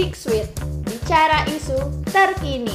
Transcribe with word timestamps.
Big 0.00 0.16
Sweet, 0.16 0.48
bicara 0.88 1.44
isu 1.44 1.76
terkini. 2.08 2.72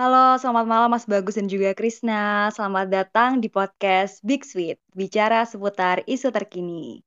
Halo, 0.00 0.40
selamat 0.40 0.64
malam 0.64 0.88
Mas 0.88 1.04
Bagus 1.04 1.36
dan 1.36 1.44
juga 1.44 1.76
Krisna. 1.76 2.48
Selamat 2.56 2.88
datang 2.88 3.36
di 3.36 3.52
podcast 3.52 4.24
Big 4.24 4.48
Sweet, 4.48 4.80
bicara 4.96 5.44
seputar 5.44 6.00
isu 6.08 6.32
terkini. 6.32 7.04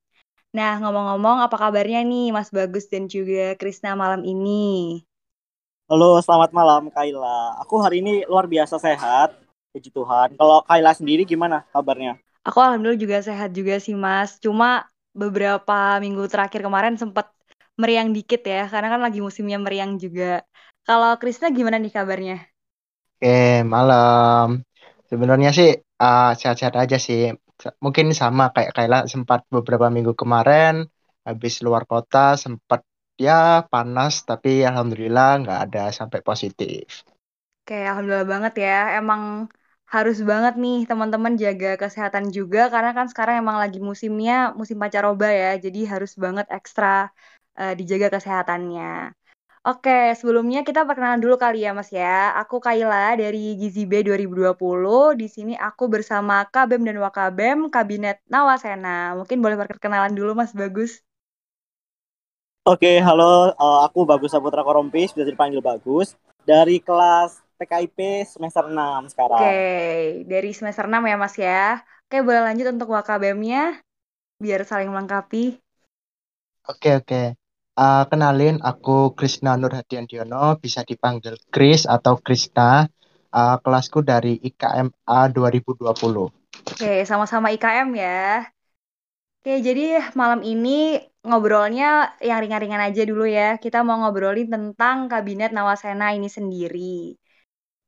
Nah, 0.53 0.77
ngomong-ngomong, 0.77 1.41
apa 1.41 1.57
kabarnya 1.57 2.05
nih 2.05 2.29
Mas 2.29 2.53
Bagus 2.53 2.85
dan 2.85 3.09
juga 3.09 3.57
Krisna 3.57 3.97
malam 3.97 4.21
ini? 4.21 5.01
Halo, 5.89 6.21
selamat 6.21 6.53
malam 6.53 6.93
Kaila. 6.93 7.57
Aku 7.65 7.81
hari 7.81 8.05
ini 8.05 8.29
luar 8.29 8.45
biasa 8.45 8.77
sehat, 8.77 9.41
puji 9.73 9.89
Tuhan. 9.89 10.37
Kalau 10.37 10.61
Kaila 10.69 10.93
sendiri 10.93 11.25
gimana 11.25 11.65
kabarnya? 11.73 12.21
Aku 12.45 12.61
alhamdulillah 12.61 13.01
juga 13.01 13.25
sehat 13.25 13.57
juga 13.57 13.81
sih 13.81 13.97
Mas. 13.97 14.37
Cuma 14.37 14.85
beberapa 15.17 15.97
minggu 15.97 16.29
terakhir 16.29 16.61
kemarin 16.61 16.93
sempat 16.93 17.33
meriang 17.81 18.09
dikit 18.17 18.41
ya, 18.53 18.57
karena 18.71 18.87
kan 18.93 19.01
lagi 19.05 19.19
musimnya 19.27 19.57
meriang 19.65 19.91
juga. 20.03 20.23
Kalau 20.87 21.09
Krisna 21.21 21.47
gimana 21.57 21.77
nih 21.83 21.91
kabarnya? 21.97 22.35
Oke, 23.17 23.29
malam. 23.73 24.47
Sebenarnya 25.09 25.49
sih 25.57 25.69
uh, 26.03 26.31
sehat-sehat 26.39 26.75
aja 26.81 26.97
sih. 27.07 27.21
Mungkin 27.83 28.05
sama 28.21 28.43
kayak 28.55 28.71
Kayla 28.75 28.97
sempat 29.13 29.39
beberapa 29.53 29.87
minggu 29.95 30.13
kemarin 30.21 30.73
habis 31.27 31.53
luar 31.65 31.83
kota 31.91 32.33
sempat 32.43 32.81
ya 33.25 33.61
panas 33.71 34.13
tapi 34.29 34.49
alhamdulillah 34.69 35.27
nggak 35.45 35.59
ada 35.69 35.81
sampai 35.99 36.19
positif. 36.29 37.05
Oke, 37.61 37.73
alhamdulillah 37.89 38.27
banget 38.33 38.53
ya. 38.65 38.71
Emang 38.99 39.21
harus 39.93 40.17
banget 40.29 40.53
nih 40.63 40.75
teman-teman 40.89 41.33
jaga 41.43 41.67
kesehatan 41.81 42.25
juga 42.37 42.59
karena 42.73 42.89
kan 42.97 43.05
sekarang 43.11 43.35
emang 43.43 43.57
lagi 43.63 43.77
musimnya 43.89 44.33
musim 44.59 44.77
pancaroba 44.81 45.27
ya. 45.41 45.47
Jadi 45.65 45.79
harus 45.91 46.11
banget 46.23 46.45
ekstra 46.57 46.87
uh, 47.59 47.73
dijaga 47.79 48.07
kesehatannya. 48.15 49.11
Oke, 49.67 49.91
sebelumnya 50.19 50.59
kita 50.67 50.81
perkenalan 50.89 51.21
dulu 51.23 51.35
kali 51.43 51.57
ya 51.65 51.71
Mas 51.77 51.89
ya. 51.93 52.33
Aku 52.41 52.57
Kaila 52.65 53.13
dari 53.21 53.57
Gizi 53.61 53.83
B 53.91 53.93
2020. 54.07 55.13
Di 55.21 55.27
sini 55.35 55.53
aku 55.67 55.83
bersama 55.93 56.33
Kabem 56.53 56.81
dan 56.87 56.97
Wakabem 57.05 57.57
Kabinet 57.75 58.17
Nawasena. 58.33 59.13
Mungkin 59.19 59.37
boleh 59.43 59.57
perkenalan 59.61 60.13
dulu 60.19 60.31
Mas 60.39 60.53
Bagus. 60.61 60.91
Oke, 62.71 62.91
halo. 63.07 63.53
Uh, 63.57 63.79
aku 63.85 63.99
Bagus 64.09 64.31
Saputra 64.33 64.61
Korompis, 64.67 65.13
bisa 65.15 65.25
dipanggil 65.25 65.61
Bagus. 65.69 66.13
Dari 66.45 66.77
kelas 66.81 67.31
PKIP 67.57 67.97
semester 68.25 68.65
6 68.69 69.01
sekarang. 69.13 69.41
Oke, 69.41 70.23
dari 70.31 70.49
semester 70.57 70.85
6 70.89 71.03
ya 71.11 71.15
Mas 71.23 71.35
ya. 71.45 71.59
Oke, 72.05 72.17
boleh 72.27 72.41
lanjut 72.47 72.67
untuk 72.73 72.89
Wakabemnya 72.95 73.59
biar 74.43 74.61
saling 74.69 74.89
melengkapi. 74.93 75.59
Oke, 76.71 76.95
oke. 76.95 77.21
Uh, 77.81 78.05
kenalin, 78.05 78.61
aku 78.61 79.17
Krisna 79.17 79.57
Nurhadiandiono, 79.57 80.61
bisa 80.61 80.85
dipanggil 80.85 81.33
Kris 81.49 81.89
atau 81.89 82.13
Krista. 82.21 82.85
Uh, 83.33 83.57
kelasku 83.63 84.05
dari 84.05 84.37
IKMA 84.37 85.19
2020. 85.33 85.89
Oke, 86.77 86.93
sama-sama 87.09 87.49
IKM 87.49 87.89
ya. 87.97 88.45
Oke, 89.41 89.65
jadi 89.65 90.13
malam 90.13 90.45
ini 90.45 91.01
ngobrolnya 91.25 92.13
yang 92.21 92.37
ringan-ringan 92.45 92.85
aja 92.85 93.01
dulu 93.01 93.25
ya. 93.25 93.57
Kita 93.57 93.81
mau 93.81 93.97
ngobrolin 93.97 94.53
tentang 94.53 95.09
Kabinet 95.09 95.49
Nawasena 95.49 96.13
ini 96.13 96.29
sendiri. 96.29 97.17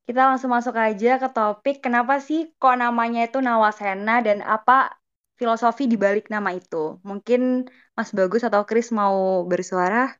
Kita 0.09 0.25
langsung 0.25 0.57
masuk 0.57 0.73
aja 0.73 1.21
ke 1.21 1.29
topik 1.29 1.85
kenapa 1.85 2.17
sih 2.17 2.49
kok 2.57 2.81
namanya 2.81 3.29
itu 3.29 3.37
Nawasena 3.45 4.25
dan 4.25 4.41
apa 4.41 5.02
filosofi 5.43 5.91
di 5.91 5.99
balik 5.99 6.31
nama 6.31 6.55
itu. 6.55 7.03
Mungkin 7.03 7.67
Mas 7.91 8.15
Bagus 8.15 8.47
atau 8.47 8.63
Kris 8.63 8.95
mau 8.95 9.43
bersuara? 9.43 10.15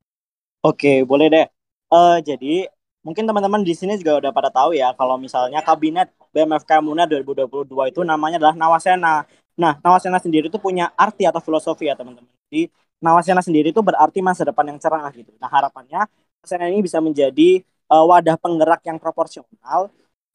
Oke, 0.59 1.07
boleh 1.07 1.31
deh. 1.31 1.47
Uh, 1.87 2.19
jadi 2.19 2.67
mungkin 3.07 3.23
teman-teman 3.23 3.63
di 3.63 3.71
sini 3.71 3.95
juga 3.95 4.19
udah 4.19 4.31
pada 4.35 4.51
tahu 4.51 4.75
ya 4.75 4.91
kalau 4.99 5.15
misalnya 5.15 5.63
kabinet 5.63 6.11
BMFK 6.35 6.83
Munar 6.83 7.07
2022 7.07 7.91
itu 7.95 7.99
namanya 8.03 8.35
adalah 8.43 8.55
Nawasena. 8.59 9.23
Nah, 9.55 9.79
Nawasena 9.79 10.19
sendiri 10.19 10.51
itu 10.51 10.59
punya 10.59 10.91
arti 10.99 11.23
atau 11.23 11.39
filosofi 11.39 11.87
ya 11.87 11.95
teman-teman. 11.95 12.27
Jadi 12.51 12.67
Nawasena 12.99 13.39
sendiri 13.39 13.71
itu 13.71 13.79
berarti 13.79 14.19
masa 14.19 14.43
depan 14.43 14.67
yang 14.67 14.79
cerah 14.83 15.07
gitu. 15.15 15.31
Nah, 15.39 15.47
harapannya 15.47 16.03
Nawasena 16.43 16.67
ini 16.67 16.83
bisa 16.83 16.99
menjadi 16.99 17.63
uh, 17.87 18.03
wadah 18.03 18.35
penggerak 18.35 18.83
yang 18.83 18.99
proporsional 18.99 19.87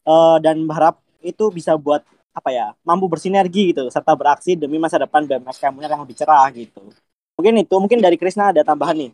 uh, 0.09 0.37
dan 0.41 0.65
berharap 0.65 1.01
itu 1.21 1.51
bisa 1.53 1.75
buat 1.77 2.01
apa 2.33 2.51
ya 2.55 2.67
mampu 2.87 3.11
bersinergi 3.11 3.75
gitu 3.75 3.91
serta 3.91 4.15
beraksi 4.15 4.55
demi 4.55 4.79
masa 4.79 5.01
depan 5.03 5.27
BMS 5.27 5.59
Kamuner 5.59 5.91
yang 5.91 6.03
lebih 6.03 6.17
cerah 6.17 6.47
gitu. 6.55 6.81
Mungkin 7.39 7.55
itu 7.63 7.75
mungkin 7.79 7.99
dari 8.03 8.19
Krisna 8.19 8.51
ada 8.51 8.63
tambahan 8.63 8.99
nih 8.99 9.11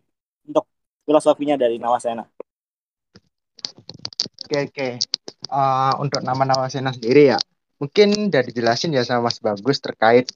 untuk 0.49 0.65
filosofinya 1.05 1.57
dari 1.57 1.77
Nawasena. 1.77 2.25
Oke 4.45 4.59
oke. 4.69 4.89
Uh, 5.49 5.93
untuk 6.01 6.25
nama 6.25 6.45
Nawasena 6.45 6.93
sendiri 6.93 7.37
ya 7.37 7.39
mungkin 7.79 8.33
dari 8.33 8.49
jelasin 8.55 8.97
ya 8.97 9.05
sama 9.05 9.29
Mas 9.29 9.45
Bagus 9.45 9.79
terkait 9.83 10.33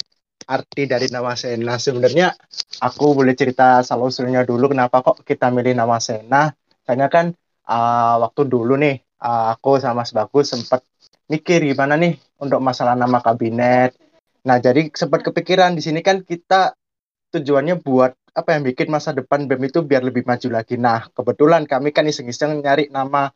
arti 0.48 0.84
dari 0.84 1.08
Nawasena. 1.08 1.80
Sebenarnya 1.80 2.36
aku 2.84 3.16
boleh 3.16 3.32
cerita 3.32 3.80
usulnya 3.96 4.44
dulu 4.44 4.72
kenapa 4.72 5.00
kok 5.04 5.24
kita 5.24 5.48
milih 5.52 5.76
Nawasena? 5.76 6.52
Karena 6.84 7.06
kan 7.08 7.32
uh, 7.68 8.16
waktu 8.24 8.48
dulu 8.48 8.76
nih 8.80 9.00
uh, 9.24 9.56
aku 9.56 9.80
sama 9.80 10.04
Mas 10.04 10.12
Bagus 10.12 10.52
sempat 10.52 10.84
mikir 11.28 11.60
gimana 11.64 12.00
nih 12.00 12.16
untuk 12.38 12.62
masalah 12.62 12.94
nama 12.94 13.18
kabinet. 13.18 13.94
Nah, 14.46 14.56
jadi 14.62 14.88
sempat 14.94 15.26
kepikiran 15.26 15.74
di 15.74 15.82
sini 15.82 16.00
kan 16.00 16.22
kita 16.22 16.72
tujuannya 17.34 17.82
buat 17.84 18.16
apa 18.32 18.54
yang 18.54 18.62
bikin 18.64 18.88
masa 18.88 19.10
depan 19.10 19.50
BEM 19.50 19.68
itu 19.68 19.82
biar 19.82 20.06
lebih 20.06 20.22
maju 20.24 20.48
lagi. 20.48 20.78
Nah, 20.78 21.10
kebetulan 21.10 21.66
kami 21.66 21.90
kan 21.90 22.06
iseng-iseng 22.06 22.62
nyari 22.62 22.88
nama 22.88 23.34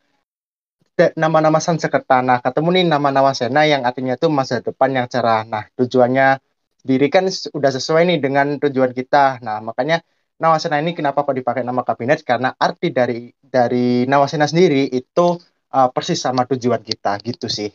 nama-nama 1.19 1.59
Sansekerta. 1.59 2.23
Nah, 2.23 2.39
ketemu 2.39 2.69
nih 2.79 2.85
nama 2.87 3.09
Nawasena 3.11 3.67
yang 3.67 3.83
artinya 3.83 4.15
itu 4.15 4.31
masa 4.31 4.63
depan 4.63 4.95
yang 4.95 5.07
cerah. 5.11 5.43
Nah, 5.43 5.67
tujuannya 5.75 6.39
diri 6.83 7.09
kan 7.11 7.27
sudah 7.27 7.71
sesuai 7.75 8.07
nih 8.07 8.19
dengan 8.23 8.47
tujuan 8.63 8.95
kita. 8.95 9.43
Nah, 9.43 9.59
makanya 9.59 10.05
Nawasena 10.39 10.83
ini 10.83 10.95
kenapa 10.95 11.23
kok 11.23 11.35
dipakai 11.35 11.63
nama 11.63 11.83
kabinet? 11.87 12.23
Karena 12.27 12.55
arti 12.55 12.91
dari 12.91 13.31
dari 13.39 14.07
Nawasena 14.07 14.47
sendiri 14.47 14.91
itu 14.91 15.39
uh, 15.73 15.89
persis 15.91 16.19
sama 16.19 16.47
tujuan 16.47 16.83
kita 16.83 17.19
gitu 17.23 17.47
sih. 17.51 17.71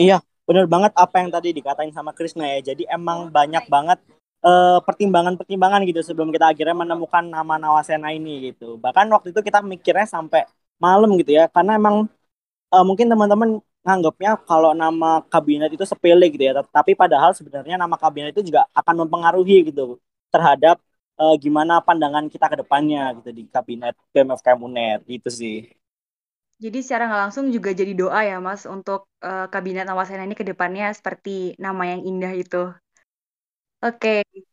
Iya, 0.00 0.14
benar 0.48 0.64
banget 0.72 0.92
apa 1.02 1.14
yang 1.20 1.30
tadi 1.34 1.48
dikatain 1.58 1.92
sama 1.96 2.10
Krisna 2.16 2.44
ya. 2.54 2.58
Jadi 2.72 2.82
emang 2.96 3.18
banyak 3.36 3.64
banget 3.74 3.98
pertimbangan 4.40 4.80
pertimbangan-pertimbangan 4.88 5.80
gitu 5.90 6.00
sebelum 6.08 6.28
kita 6.34 6.46
akhirnya 6.52 6.76
menemukan 6.82 7.24
nama 7.36 7.54
Nawasena 7.62 8.08
ini 8.16 8.30
gitu. 8.48 8.80
Bahkan 8.84 9.06
waktu 9.14 9.28
itu 9.36 9.40
kita 9.48 9.58
mikirnya 9.72 10.06
sampai 10.08 10.40
malam 10.84 11.10
gitu 11.20 11.30
ya, 11.38 11.44
karena 11.54 11.72
emang 11.80 11.96
uh, 12.74 12.84
mungkin 12.88 13.06
teman-teman 13.12 13.50
nganggapnya 13.86 14.30
kalau 14.48 14.72
nama 14.76 15.24
kabinet 15.32 15.70
itu 15.76 15.84
sepele 15.88 16.26
gitu 16.32 16.44
ya, 16.48 16.52
tapi 16.76 16.92
padahal 17.02 17.30
sebenarnya 17.38 17.76
nama 17.80 17.96
kabinet 18.00 18.30
itu 18.36 18.42
juga 18.52 18.62
akan 18.76 18.94
mempengaruhi 19.06 19.72
gitu 19.72 20.00
terhadap 20.34 20.76
uh, 21.20 21.34
gimana 21.40 21.80
pandangan 21.86 22.26
kita 22.32 22.46
ke 22.52 22.56
depannya 22.62 23.00
gitu 23.22 23.30
di 23.32 23.42
kabinet 23.50 23.94
BMFK 24.12 24.48
Muner 24.60 24.98
gitu 25.08 25.28
sih. 25.32 25.79
Jadi 26.60 26.78
secara 26.84 27.08
nggak 27.08 27.22
langsung 27.24 27.48
juga 27.48 27.72
jadi 27.72 27.96
doa 27.96 28.20
ya 28.20 28.36
Mas 28.36 28.68
untuk 28.68 29.08
uh, 29.24 29.48
kabinet 29.48 29.88
Nawasena 29.88 30.28
ini 30.28 30.36
ke 30.36 30.44
depannya 30.44 30.92
seperti 30.92 31.56
nama 31.56 31.96
yang 31.96 32.04
indah 32.04 32.32
itu. 32.36 32.68
Oke. 33.80 34.20
Okay. 34.20 34.44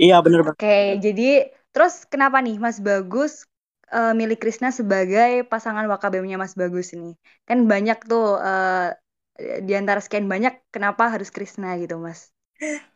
Iya 0.00 0.22
benar 0.24 0.40
Oke, 0.44 0.54
okay, 0.56 0.82
jadi 1.02 1.50
terus 1.74 2.06
kenapa 2.06 2.38
nih 2.38 2.56
Mas 2.62 2.78
Bagus 2.78 3.44
uh, 3.90 4.14
milih 4.14 4.38
Krisna 4.38 4.70
sebagai 4.70 5.42
pasangan 5.46 5.84
wakabemnya 5.90 6.38
Mas 6.40 6.54
Bagus 6.54 6.94
ini? 6.94 7.18
Kan 7.44 7.66
banyak 7.66 8.00
tuh 8.06 8.38
uh, 8.38 8.94
di 9.38 9.72
antara 9.74 9.98
sekian 9.98 10.30
banyak 10.30 10.62
kenapa 10.70 11.10
harus 11.10 11.28
Krisna 11.34 11.74
gitu 11.76 11.98
Mas? 11.98 12.30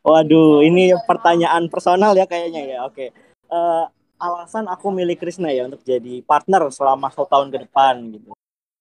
Waduh, 0.06 0.62
ini 0.62 0.94
pertanyaan 1.04 1.66
personal 1.66 2.14
ya 2.14 2.24
kayaknya 2.24 2.62
ya. 2.64 2.78
Oke. 2.86 2.94
Okay. 2.94 3.08
Uh, 3.50 3.90
alasan 4.18 4.66
aku 4.66 4.90
milih 4.90 5.16
Krishna 5.16 5.48
ya 5.54 5.64
untuk 5.64 5.80
jadi 5.86 6.20
partner 6.26 6.68
selama 6.74 7.08
satu 7.14 7.26
tahun 7.30 7.48
ke 7.54 7.58
depan 7.66 7.94
gitu. 8.14 8.30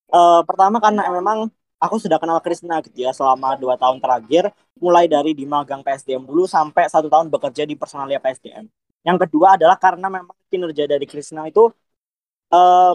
Uh, 0.09 0.41
pertama 0.47 0.81
karena 0.81 1.07
memang 1.13 1.47
aku 1.77 1.95
sudah 2.01 2.17
kenal 2.17 2.41
Krishna 2.41 2.81
gitu 2.81 3.05
ya 3.05 3.11
selama 3.13 3.55
dua 3.55 3.77
tahun 3.77 4.01
terakhir, 4.01 4.49
mulai 4.81 5.05
dari 5.05 5.31
di 5.37 5.45
magang 5.45 5.81
PSDM 5.85 6.25
dulu 6.25 6.49
sampai 6.49 6.89
satu 6.89 7.07
tahun 7.07 7.29
bekerja 7.29 7.63
di 7.69 7.77
personalia 7.77 8.17
PSDM. 8.17 8.65
Yang 9.05 9.17
kedua 9.27 9.55
adalah 9.55 9.77
karena 9.79 10.07
memang 10.11 10.35
kinerja 10.51 10.83
dari 10.89 11.05
Krishna 11.05 11.47
itu 11.47 11.69
uh, 12.51 12.93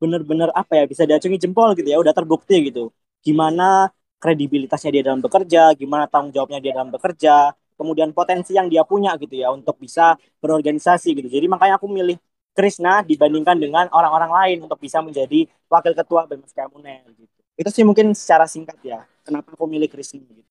bener-bener 0.00 0.52
apa 0.52 0.72
ya 0.76 0.84
bisa 0.84 1.02
diacungi 1.08 1.40
jempol 1.40 1.72
gitu 1.78 1.88
ya, 1.88 1.98
udah 2.02 2.12
terbukti 2.12 2.68
gitu. 2.68 2.92
Gimana 3.24 3.88
kredibilitasnya 4.22 4.90
dia 4.94 5.02
dalam 5.08 5.20
bekerja, 5.24 5.72
gimana 5.80 6.04
tanggung 6.08 6.32
jawabnya 6.36 6.58
dia 6.64 6.72
dalam 6.76 6.90
bekerja, 6.92 7.52
kemudian 7.78 8.10
potensi 8.16 8.56
yang 8.58 8.66
dia 8.72 8.82
punya 8.88 9.14
gitu 9.20 9.36
ya 9.36 9.48
untuk 9.52 9.76
bisa 9.80 10.16
berorganisasi 10.42 11.12
gitu. 11.16 11.28
Jadi 11.30 11.46
makanya 11.46 11.76
aku 11.80 11.88
milih 11.88 12.16
Krishna 12.56 13.04
dibandingkan 13.04 13.56
dengan 13.60 13.86
orang-orang 13.92 14.30
lain 14.32 14.56
untuk 14.64 14.80
bisa 14.80 14.98
menjadi 15.04 15.44
wakil 15.68 15.92
ketua 15.92 16.24
BMS 16.28 16.52
Kamuner 16.56 17.04
gitu. 17.12 17.32
Itu 17.56 17.70
sih 17.72 17.84
mungkin 17.84 18.12
secara 18.16 18.44
singkat 18.48 18.76
ya, 18.84 19.04
kenapa 19.24 19.52
aku 19.56 19.64
milih 19.68 19.88
Krishna 19.92 20.20
gitu. 20.24 20.42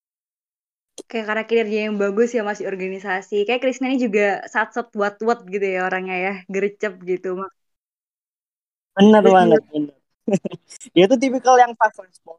Kayak 1.10 1.26
karena 1.30 1.44
kinerja 1.50 1.78
yang 1.86 1.96
bagus 2.04 2.30
ya 2.38 2.42
masih 2.50 2.66
organisasi. 2.72 3.36
Kayak 3.48 3.62
Krisna 3.64 3.86
ini 3.92 4.00
juga 4.08 4.24
sat-sat 4.54 4.88
buat-buat 4.96 5.40
gitu 5.54 5.66
ya 5.76 5.80
orangnya 5.90 6.16
ya, 6.26 6.34
gercep 6.54 6.94
gitu. 7.10 7.30
Bener 8.96 9.24
banget, 9.36 9.62
bener. 9.74 9.96
Dia 10.96 11.06
tuh 11.12 11.20
tipikal 11.24 11.56
yang 11.64 11.74
fast 11.80 12.00
respon 12.02 12.38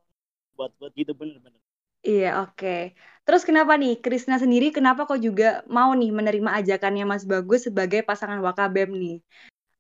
buat 0.56 0.72
buat 0.80 0.92
gitu 0.96 1.12
bener-bener. 1.16 1.60
Iya, 2.06 2.26
oke. 2.46 2.94
Terus 3.26 3.42
kenapa 3.42 3.74
nih 3.74 3.98
Krisna 3.98 4.38
sendiri 4.38 4.70
kenapa 4.70 5.10
kok 5.10 5.18
juga 5.18 5.66
mau 5.66 5.90
nih 5.90 6.14
menerima 6.14 6.50
ajakannya 6.62 7.02
Mas 7.02 7.26
Bagus 7.26 7.66
sebagai 7.66 8.06
pasangan 8.06 8.38
Wakabem 8.46 8.94
nih? 8.94 9.16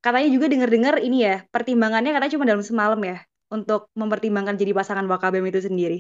Katanya 0.02 0.28
juga 0.34 0.46
denger-dengar 0.50 0.94
ini 1.06 1.22
ya, 1.22 1.46
pertimbangannya 1.54 2.10
katanya 2.10 2.32
cuma 2.34 2.46
dalam 2.50 2.64
semalam 2.66 2.98
ya 3.06 3.22
untuk 3.46 3.86
mempertimbangkan 3.94 4.58
jadi 4.58 4.74
pasangan 4.74 5.06
Wakabem 5.06 5.46
itu 5.46 5.62
sendiri. 5.62 5.98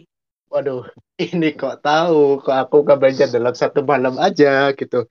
Waduh, 0.50 0.90
ini 1.22 1.54
kok 1.54 1.78
tahu 1.86 2.42
kok 2.42 2.56
aku 2.58 2.76
kabarnya 2.82 3.30
dalam 3.30 3.54
satu 3.54 3.86
malam 3.86 4.18
aja 4.18 4.74
gitu. 4.74 5.06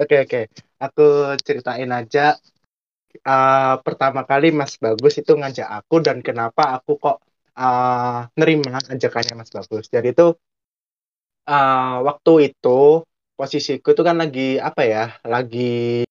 Oke 0.00 0.16
oke, 0.24 0.40
aku 0.80 1.04
ceritain 1.44 1.92
aja. 1.92 2.40
Uh, 3.22 3.78
pertama 3.84 4.26
kali 4.26 4.50
Mas 4.50 4.74
Bagus 4.80 5.20
itu 5.20 5.36
ngajak 5.36 5.68
aku 5.70 6.02
dan 6.02 6.18
kenapa 6.24 6.74
aku 6.80 6.98
kok 6.98 7.22
uh, 7.54 8.26
nerima 8.40 8.80
ajakannya 8.80 9.34
Mas 9.38 9.52
Bagus. 9.52 9.86
Jadi 9.92 10.16
itu 10.16 10.34
uh, 11.48 12.04
waktu 12.06 12.32
itu 12.52 13.02
posisiku 13.38 13.88
itu 13.94 14.02
kan 14.08 14.16
lagi 14.22 14.60
apa 14.68 14.82
ya, 14.86 15.04
lagi 15.26 16.04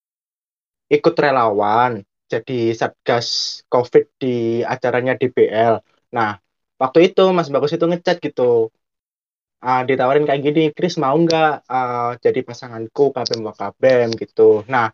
ikut 0.91 1.15
relawan 1.18 1.91
jadi 2.31 2.74
satgas 2.74 3.27
COVID 3.69 4.03
di 4.21 4.62
acaranya 4.65 5.13
DBL. 5.19 5.74
Nah, 6.18 6.38
waktu 6.81 7.13
itu 7.13 7.24
Mas 7.35 7.50
Bagus 7.53 7.74
itu 7.77 7.85
ngechat 7.85 8.18
gitu, 8.25 8.69
uh, 9.65 9.81
ditawarin 9.88 10.25
kayak 10.27 10.41
gini, 10.45 10.63
Chris 10.75 10.95
mau 10.97 11.15
nggak 11.15 11.65
uh, 11.69 12.12
jadi 12.24 12.39
pasanganku 12.47 13.13
kabem 13.15 13.39
wakabem 13.47 14.07
gitu. 14.18 14.65
Nah, 14.69 14.89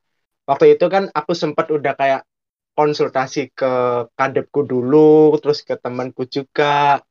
waktu 0.50 0.76
itu 0.76 0.86
kan 0.94 1.08
aku 1.16 1.32
sempat 1.36 1.68
udah 1.72 1.94
kayak 1.96 2.22
konsultasi 2.76 3.52
ke 3.52 3.72
kadepku 4.16 4.64
dulu, 4.64 5.36
terus 5.42 5.64
ke 5.68 5.76
temanku 5.80 6.24
juga. 6.28 7.04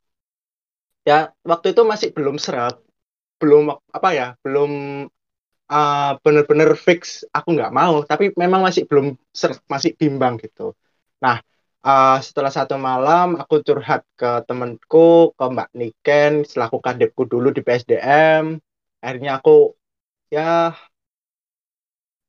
Ya, 1.09 1.33
waktu 1.51 1.73
itu 1.73 1.83
masih 1.89 2.09
belum 2.17 2.37
serap, 2.37 2.85
belum 3.41 3.65
apa 3.97 4.09
ya, 4.19 4.27
belum 4.45 4.71
uh, 5.73 6.13
bener-bener 6.25 6.71
fix 6.77 7.25
aku 7.33 7.49
nggak 7.57 7.73
mau, 7.75 8.03
tapi 8.05 8.33
memang 8.37 8.61
masih 8.67 8.85
belum 8.91 9.15
serap, 9.33 9.61
masih 9.69 9.95
bimbang 10.01 10.41
gitu. 10.41 10.75
Nah, 11.25 11.41
uh, 11.85 12.19
setelah 12.23 12.53
satu 12.53 12.75
malam 12.81 13.39
aku 13.41 13.61
curhat 13.67 14.03
ke 14.19 14.45
temanku, 14.49 15.33
ke 15.37 15.45
Mbak 15.45 15.69
Niken, 15.79 16.33
selaku 16.49 16.77
kadepku 16.83 17.23
dulu 17.29 17.49
di 17.55 17.61
PSDM. 17.65 18.59
Akhirnya 19.03 19.39
aku 19.39 19.77
ya 20.35 20.75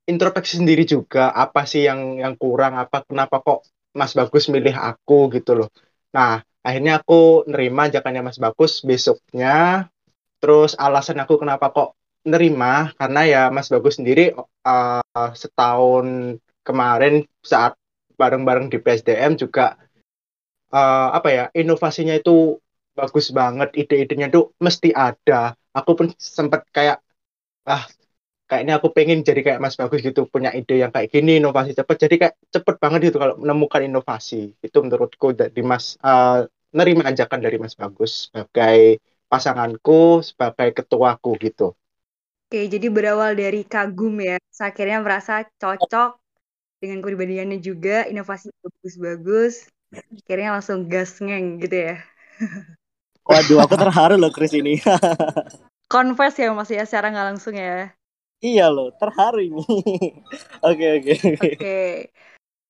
introspeksi 0.09 0.57
sendiri 0.59 0.83
juga 0.89 1.29
apa 1.29 1.61
sih 1.69 1.85
yang 1.85 2.17
yang 2.17 2.33
kurang 2.33 2.73
apa 2.81 3.05
kenapa 3.05 3.35
kok 3.45 3.59
Mas 3.93 4.13
Bagus 4.17 4.49
milih 4.49 4.73
aku 4.73 5.29
gitu 5.35 5.51
loh. 5.59 5.69
Nah, 6.13 6.41
akhirnya 6.65 7.01
aku 7.01 7.45
nerima 7.49 7.89
ajakannya 7.89 8.21
Mas 8.25 8.39
Bagus 8.41 8.81
besoknya. 8.81 9.85
Terus 10.39 10.71
alasan 10.79 11.19
aku 11.19 11.35
kenapa 11.39 11.71
kok 11.71 11.99
nerima 12.27 12.91
karena 12.99 13.21
ya 13.27 13.41
Mas 13.51 13.71
Bagus 13.71 13.99
sendiri 13.99 14.35
uh, 14.35 15.03
setahun 15.35 16.39
kemarin 16.63 17.23
saat 17.43 17.75
bareng-bareng 18.19 18.67
di 18.67 18.77
PSDM 18.83 19.39
juga 19.39 19.79
uh, 20.75 21.09
apa 21.15 21.29
ya 21.31 21.43
inovasinya 21.55 22.15
itu 22.19 22.59
bagus 22.91 23.31
banget 23.31 23.71
ide-idenya 23.79 24.27
tuh 24.27 24.51
mesti 24.59 24.91
ada. 24.91 25.55
Aku 25.71 25.95
pun 25.95 26.11
sempat 26.19 26.67
kayak 26.75 26.99
ah 27.63 27.87
kayaknya 28.49 28.81
aku 28.81 28.89
pengen 28.91 29.21
jadi 29.21 29.45
kayak 29.45 29.61
Mas 29.61 29.77
Bagus 29.79 30.01
gitu 30.01 30.25
punya 30.25 30.49
ide 30.51 30.81
yang 30.81 30.89
kayak 30.91 31.13
gini 31.13 31.37
inovasi 31.37 31.77
cepat 31.77 31.95
jadi 32.01 32.15
kayak 32.17 32.35
cepet 32.49 32.75
banget 32.81 32.99
gitu 33.13 33.17
kalau 33.21 33.39
menemukan 33.39 33.85
inovasi. 33.85 34.57
Itu 34.59 34.83
menurutku 34.83 35.31
dari 35.37 35.61
Mas 35.63 35.95
uh, 36.01 36.43
nerima 36.73 37.07
ajakan 37.07 37.39
dari 37.39 37.57
Mas 37.61 37.77
Bagus 37.77 38.27
sebagai 38.27 38.99
pasanganku 39.29 40.25
sebagai 40.25 40.73
ketuaku 40.73 41.37
gitu. 41.39 41.77
Oke, 42.49 42.65
jadi 42.65 42.89
berawal 42.89 43.37
dari 43.37 43.61
kagum 43.61 44.17
ya, 44.17 44.41
akhirnya 44.57 45.05
merasa 45.05 45.45
cocok 45.61 46.17
dengan 46.81 47.05
kepribadiannya 47.05 47.61
juga, 47.61 48.09
inovasi 48.09 48.49
bagus-bagus, 48.65 49.69
akhirnya 49.93 50.57
langsung 50.57 50.89
gas 50.89 51.21
ngeng 51.21 51.61
gitu 51.61 51.77
ya. 51.77 51.95
Waduh, 53.29 53.61
aku 53.61 53.77
terharu 53.77 54.17
loh 54.17 54.33
Chris 54.33 54.57
ini. 54.57 54.81
Confess 55.93 56.41
ya 56.41 56.49
Mas 56.57 56.73
ya, 56.73 56.81
secara 56.89 57.13
nggak 57.13 57.27
langsung 57.37 57.53
ya. 57.53 57.93
Iya 58.41 58.73
loh, 58.73 58.89
terharu 58.97 59.45
ini. 59.45 59.61
Oke 60.65 60.85
oke. 60.97 61.13
Oke. 61.37 61.77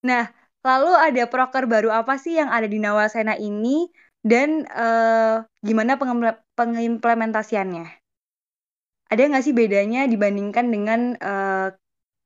Nah, 0.02 0.28
lalu 0.66 0.92
ada 0.98 1.24
proker 1.30 1.64
baru 1.70 1.90
apa 1.94 2.18
sih 2.18 2.36
yang 2.36 2.50
ada 2.52 2.66
di 2.66 2.82
Nawasena 2.82 3.38
ini 3.38 3.88
dan 4.26 4.68
uh, 4.70 5.48
gimana 5.64 5.96
pengimplementasiannya? 6.56 7.88
Ada 9.10 9.22
nggak 9.26 9.44
sih 9.44 9.56
bedanya 9.58 10.06
dibandingkan 10.06 10.70
dengan 10.70 11.18
uh, 11.18 11.74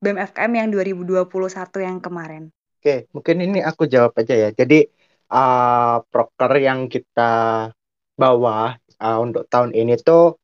BEM 0.04 0.19
FKM 0.19 0.51
yang 0.51 0.68
2021 0.75 1.31
yang 1.80 1.98
kemarin? 2.04 2.51
Oke, 2.84 3.07
mungkin 3.16 3.40
ini 3.40 3.63
aku 3.63 3.88
jawab 3.88 4.12
aja 4.19 4.36
ya. 4.36 4.50
Jadi 4.51 4.84
uh, 5.31 6.04
proker 6.12 6.51
yang 6.60 6.92
kita 6.92 7.72
bawa 8.19 8.75
uh, 9.00 9.18
untuk 9.24 9.48
tahun 9.48 9.72
ini 9.72 9.96
tuh 10.04 10.36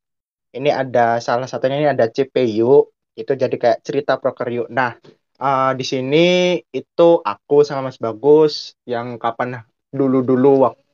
ini 0.55 0.71
ada 0.71 1.19
salah 1.19 1.45
satunya 1.45 1.77
ini 1.77 1.89
ada 1.91 2.07
CPU 2.09 2.87
itu 3.13 3.31
jadi 3.35 3.51
kayak 3.51 3.83
cerita 3.83 4.15
proker 4.15 4.47
yuk. 4.49 4.67
Nah 4.71 4.95
uh, 5.43 5.71
di 5.75 5.83
sini 5.83 6.57
itu 6.71 7.09
aku 7.19 7.67
sama 7.67 7.91
Mas 7.91 7.99
Bagus 7.99 8.79
yang 8.87 9.19
kapan 9.19 9.59
dulu-dulu 9.91 10.71
waktu 10.71 10.88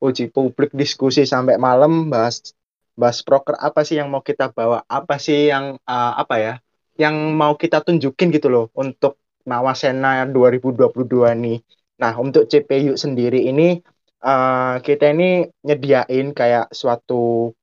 uji 0.00 0.32
publik 0.32 0.72
diskusi 0.72 1.28
sampai 1.28 1.60
malam 1.60 2.08
bahas 2.08 2.56
bahas 2.96 3.20
proker 3.20 3.56
apa 3.60 3.84
sih 3.84 4.00
yang 4.00 4.08
mau 4.08 4.24
kita 4.24 4.52
bawa 4.52 4.84
apa 4.88 5.20
sih 5.20 5.52
yang 5.52 5.76
uh, 5.84 6.12
apa 6.16 6.36
ya 6.40 6.54
yang 7.00 7.16
mau 7.32 7.56
kita 7.56 7.80
tunjukin 7.80 8.28
gitu 8.32 8.48
loh 8.52 8.66
untuk 8.76 9.16
Nawasena 9.40 10.28
2022 10.28 11.08
nih. 11.32 11.58
Nah 11.96 12.12
untuk 12.20 12.44
CPU 12.44 12.92
sendiri 12.92 13.48
ini 13.48 13.80
uh, 14.20 14.76
kita 14.84 15.16
ini 15.16 15.48
nyediain 15.64 16.36
kayak 16.36 16.68
suatu 16.76 17.56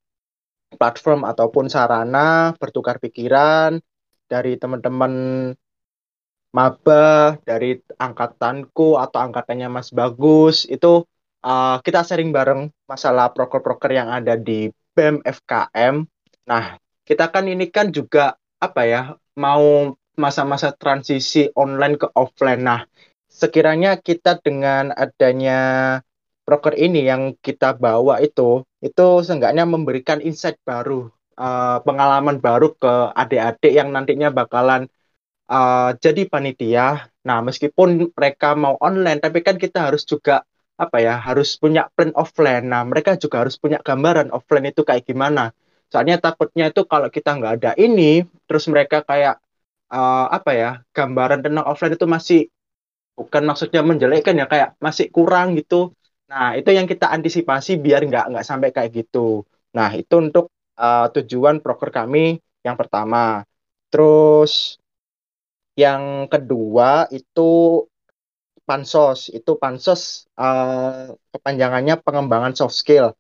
platform 0.73 1.23
ataupun 1.23 1.69
sarana 1.69 2.57
bertukar 2.57 2.97
pikiran 2.97 3.77
dari 4.25 4.57
teman-teman 4.57 5.13
maba 6.51 7.37
dari 7.45 7.77
angkatanku 7.95 8.97
atau 8.97 9.19
angkatannya 9.21 9.69
Mas 9.69 9.93
Bagus 9.93 10.65
itu 10.65 11.05
uh, 11.43 11.77
kita 11.81 12.01
sering 12.05 12.29
bareng 12.31 12.71
masalah 12.89 13.33
proker-proker 13.33 13.91
yang 13.93 14.09
ada 14.09 14.37
di 14.37 14.71
BEM 14.97 15.21
FKM. 15.25 16.05
Nah, 16.49 16.79
kita 17.05 17.29
kan 17.29 17.45
ini 17.45 17.69
kan 17.69 17.93
juga 17.93 18.39
apa 18.57 18.81
ya 18.87 19.01
mau 19.37 19.93
masa-masa 20.17 20.73
transisi 20.73 21.49
online 21.53 22.01
ke 22.01 22.07
offline. 22.17 22.65
Nah, 22.65 22.81
sekiranya 23.29 24.01
kita 24.01 24.41
dengan 24.41 24.89
adanya 24.97 25.59
proker 26.47 26.73
ini 26.79 27.05
yang 27.05 27.35
kita 27.43 27.75
bawa 27.75 28.23
itu 28.23 28.63
itu 28.79 29.07
seenggaknya 29.19 29.67
memberikan 29.67 30.23
insight 30.23 30.55
baru 30.63 31.11
uh, 31.35 31.83
pengalaman 31.83 32.39
baru 32.39 32.71
ke 32.71 32.93
adik-adik 33.13 33.73
yang 33.75 33.91
nantinya 33.91 34.31
bakalan 34.31 34.87
uh, 35.51 35.91
jadi 35.99 36.23
panitia 36.31 37.11
nah 37.27 37.43
meskipun 37.43 38.15
mereka 38.15 38.55
mau 38.55 38.79
online 38.79 39.19
tapi 39.19 39.43
kan 39.43 39.59
kita 39.59 39.91
harus 39.91 40.07
juga 40.07 40.47
apa 40.77 40.97
ya 41.01 41.13
harus 41.17 41.57
punya 41.61 41.89
plan 41.95 42.13
offline 42.13 42.65
nah 42.71 42.81
mereka 42.85 43.17
juga 43.17 43.41
harus 43.45 43.57
punya 43.57 43.81
gambaran 43.81 44.29
offline 44.29 44.69
itu 44.71 44.81
kayak 44.87 45.03
gimana 45.09 45.51
soalnya 45.91 46.15
takutnya 46.21 46.69
itu 46.71 46.81
kalau 46.85 47.09
kita 47.09 47.29
nggak 47.37 47.53
ada 47.61 47.71
ini 47.81 48.23
terus 48.45 48.65
mereka 48.69 49.01
kayak 49.01 49.41
uh, 49.89 50.25
apa 50.37 50.51
ya 50.53 50.69
gambaran 50.93 51.39
tentang 51.45 51.65
offline 51.65 51.95
itu 51.97 52.07
masih 52.07 52.39
bukan 53.17 53.43
maksudnya 53.49 53.81
menjelekkan 53.81 54.35
ya 54.37 54.45
kayak 54.45 54.69
masih 54.77 55.09
kurang 55.09 55.57
gitu 55.57 55.97
Nah, 56.31 56.59
itu 56.59 56.69
yang 56.75 56.87
kita 56.91 57.07
antisipasi 57.15 57.79
biar 57.79 58.01
nggak 58.09 58.25
nggak 58.31 58.45
sampai 58.49 58.69
kayak 58.75 58.91
gitu. 58.99 59.47
Nah, 59.77 59.89
itu 59.95 60.13
untuk 60.19 60.45
uh, 60.75 61.07
tujuan 61.15 61.63
proker 61.63 61.89
kami 61.97 62.35
yang 62.67 62.75
pertama. 62.75 63.47
Terus 63.91 64.75
yang 65.77 66.27
kedua 66.27 67.07
itu 67.13 67.41
pansos. 68.67 69.31
Itu 69.31 69.55
pansos 69.55 70.27
uh, 70.35 71.15
kepanjangannya 71.33 71.95
pengembangan 72.03 72.53
soft 72.59 72.75
skill. 72.75 73.15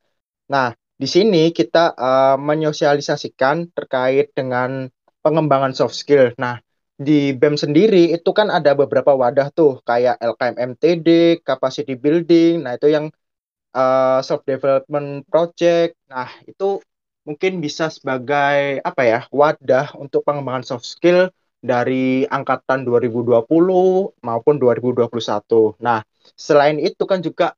Nah, 0.51 0.75
di 1.01 1.07
sini 1.07 1.55
kita 1.55 1.95
uh, 1.95 2.35
menyosialisasikan 2.35 3.71
terkait 3.71 4.35
dengan 4.35 4.91
pengembangan 5.23 5.71
soft 5.71 5.95
skill. 5.95 6.35
Nah, 6.35 6.59
di 6.97 7.31
BEM 7.31 7.55
sendiri 7.55 8.11
itu 8.11 8.29
kan 8.33 8.49
ada 8.49 8.73
beberapa 8.73 9.13
wadah 9.13 9.47
tuh 9.53 9.79
kayak 9.87 10.19
LKM 10.19 10.57
MTD, 10.75 11.07
capacity 11.47 11.95
building. 11.95 12.67
Nah, 12.67 12.75
itu 12.75 12.87
yang 12.91 13.05
uh, 13.77 14.19
self 14.25 14.43
development 14.43 15.23
project. 15.31 15.95
Nah, 16.11 16.27
itu 16.49 16.81
mungkin 17.27 17.59
bisa 17.59 17.91
sebagai 17.91 18.79
apa 18.81 19.01
ya 19.03 19.19
wadah 19.29 19.93
untuk 19.99 20.23
pengembangan 20.23 20.63
soft 20.63 20.87
skill 20.87 21.27
dari 21.61 22.23
angkatan 22.29 22.85
2020 22.85 23.43
maupun 24.21 24.55
2021. 24.61 25.77
Nah, 25.81 26.05
selain 26.37 26.77
itu 26.77 27.03
kan 27.03 27.19
juga 27.19 27.57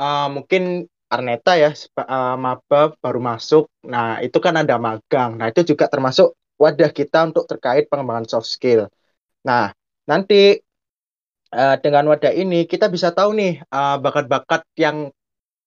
uh, 0.00 0.28
mungkin 0.32 0.88
Arneta 1.12 1.54
ya 1.54 1.70
uh, 1.70 2.34
maba 2.34 2.96
baru 2.98 3.20
masuk. 3.22 3.70
Nah, 3.86 4.18
itu 4.24 4.38
kan 4.40 4.58
ada 4.58 4.80
magang. 4.80 5.38
Nah, 5.38 5.52
itu 5.52 5.62
juga 5.74 5.86
termasuk 5.86 6.34
wadah 6.58 6.90
kita 6.90 7.30
untuk 7.30 7.44
terkait 7.46 7.86
pengembangan 7.86 8.26
soft 8.26 8.50
skill. 8.50 8.90
Nah, 9.46 9.70
nanti 10.08 10.58
uh, 11.54 11.76
dengan 11.78 12.10
wadah 12.10 12.32
ini 12.34 12.66
kita 12.66 12.90
bisa 12.90 13.14
tahu 13.14 13.36
nih 13.36 13.62
bakat-bakat 14.00 14.64
uh, 14.64 14.74
yang 14.74 14.96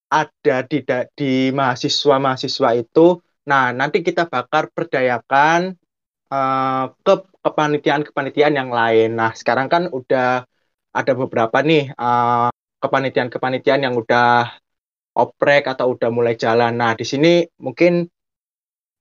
ada 0.07 0.63
di 0.67 0.83
di 1.15 1.31
mahasiswa-mahasiswa 1.53 2.69
itu. 2.79 3.19
Nah, 3.47 3.71
nanti 3.71 4.03
kita 4.03 4.27
bakar 4.27 4.67
perdayakan 4.75 5.75
uh, 6.31 6.91
ke 6.91 7.13
kepanitiaan-kepanitiaan 7.47 8.55
yang 8.59 8.69
lain. 8.69 9.15
Nah, 9.15 9.31
sekarang 9.31 9.71
kan 9.71 9.87
udah 9.87 10.43
ada 10.91 11.13
beberapa 11.15 11.63
nih 11.63 11.95
uh, 11.95 12.51
kepanitiaan-kepanitiaan 12.83 13.87
yang 13.87 13.95
udah 13.95 14.51
oprek 15.15 15.71
atau 15.71 15.95
udah 15.95 16.09
mulai 16.11 16.35
jalan. 16.35 16.75
Nah, 16.75 16.93
di 16.93 17.07
sini 17.07 17.47
mungkin 17.63 18.05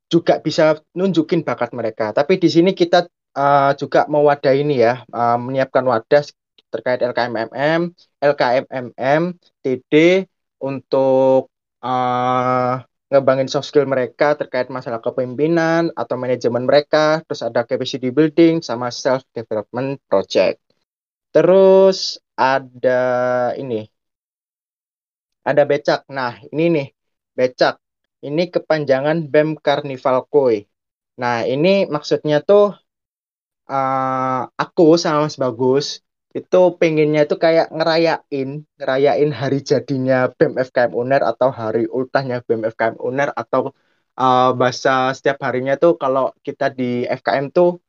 juga 0.06 0.38
bisa 0.38 0.78
nunjukin 0.94 1.42
bakat 1.42 1.74
mereka. 1.74 2.14
Tapi 2.14 2.38
di 2.38 2.46
sini 2.46 2.70
kita 2.72 3.10
uh, 3.34 3.74
juga 3.74 4.06
mewadahi 4.06 4.62
ini 4.62 4.80
ya, 4.80 5.02
uh, 5.10 5.36
menyiapkan 5.36 5.82
wadah 5.82 6.24
terkait 6.70 7.00
LKMMM, 7.02 7.80
LKMMM, 8.22 9.22
TD 9.62 10.24
untuk 10.62 11.50
uh, 11.82 12.25
ngebangin 13.10 13.48
soft 13.52 13.66
skill 13.70 13.86
mereka 13.94 14.34
terkait 14.40 14.68
masalah 14.76 14.98
kepemimpinan 15.04 15.82
atau 16.00 16.16
manajemen 16.18 16.64
mereka, 16.70 17.22
terus 17.26 17.42
ada 17.48 17.62
capacity 17.68 18.08
building 18.16 18.54
sama 18.68 18.90
self 18.90 19.22
development 19.36 20.02
project. 20.10 20.58
Terus 21.34 22.18
ada 22.38 23.00
ini. 23.62 23.86
Ada 25.50 25.62
becak. 25.70 26.00
Nah, 26.18 26.32
ini 26.52 26.64
nih, 26.76 26.88
becak. 27.38 27.74
Ini 28.26 28.42
kepanjangan 28.54 29.16
BEM 29.32 29.50
Carnival 29.64 30.18
Koi. 30.32 30.56
Nah, 31.22 31.36
ini 31.52 31.86
maksudnya 31.94 32.36
tuh 32.48 32.64
uh, 33.70 34.40
aku 34.62 34.82
sama 35.02 35.18
Mas 35.26 35.36
Bagus 35.42 35.86
itu 36.36 36.60
pengennya 36.76 37.24
itu 37.24 37.36
kayak 37.40 37.72
ngerayain 37.72 38.68
ngerayain 38.76 39.30
hari 39.32 39.64
jadinya 39.64 40.28
BEM 40.36 40.60
FKM 40.68 40.92
UNER 40.92 41.22
atau 41.24 41.48
hari 41.48 41.88
ultahnya 41.88 42.44
BEM 42.44 42.68
FKM 42.76 43.00
UNER 43.00 43.32
atau 43.32 43.72
uh, 44.20 44.52
bahasa 44.52 45.16
setiap 45.16 45.40
harinya 45.48 45.80
tuh 45.80 45.96
kalau 45.96 46.36
kita 46.44 46.68
di 46.68 47.08
FKM 47.08 47.48
tuh 47.56 47.80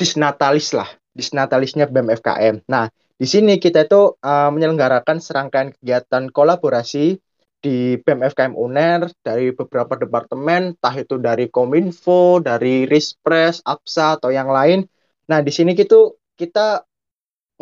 disnatalis 0.00 0.72
lah 0.72 0.88
disnatalisnya 1.12 1.84
BEM 1.92 2.08
FKM 2.16 2.54
nah 2.64 2.88
di 3.20 3.28
sini 3.28 3.60
kita 3.60 3.84
itu 3.84 4.16
uh, 4.24 4.48
menyelenggarakan 4.48 5.20
serangkaian 5.20 5.76
kegiatan 5.76 6.32
kolaborasi 6.32 7.20
di 7.62 8.00
BEM 8.02 8.26
FKM 8.34 8.54
UNER 8.58 9.06
dari 9.22 9.54
beberapa 9.54 9.94
departemen, 9.94 10.74
entah 10.74 10.96
itu 10.98 11.14
dari 11.22 11.46
Kominfo, 11.46 12.42
dari 12.42 12.90
Rispres, 12.90 13.62
APSA 13.62 14.18
atau 14.18 14.34
yang 14.34 14.50
lain. 14.50 14.82
Nah, 15.30 15.38
di 15.46 15.54
sini 15.54 15.78
gitu 15.78 16.18
kita 16.34 16.82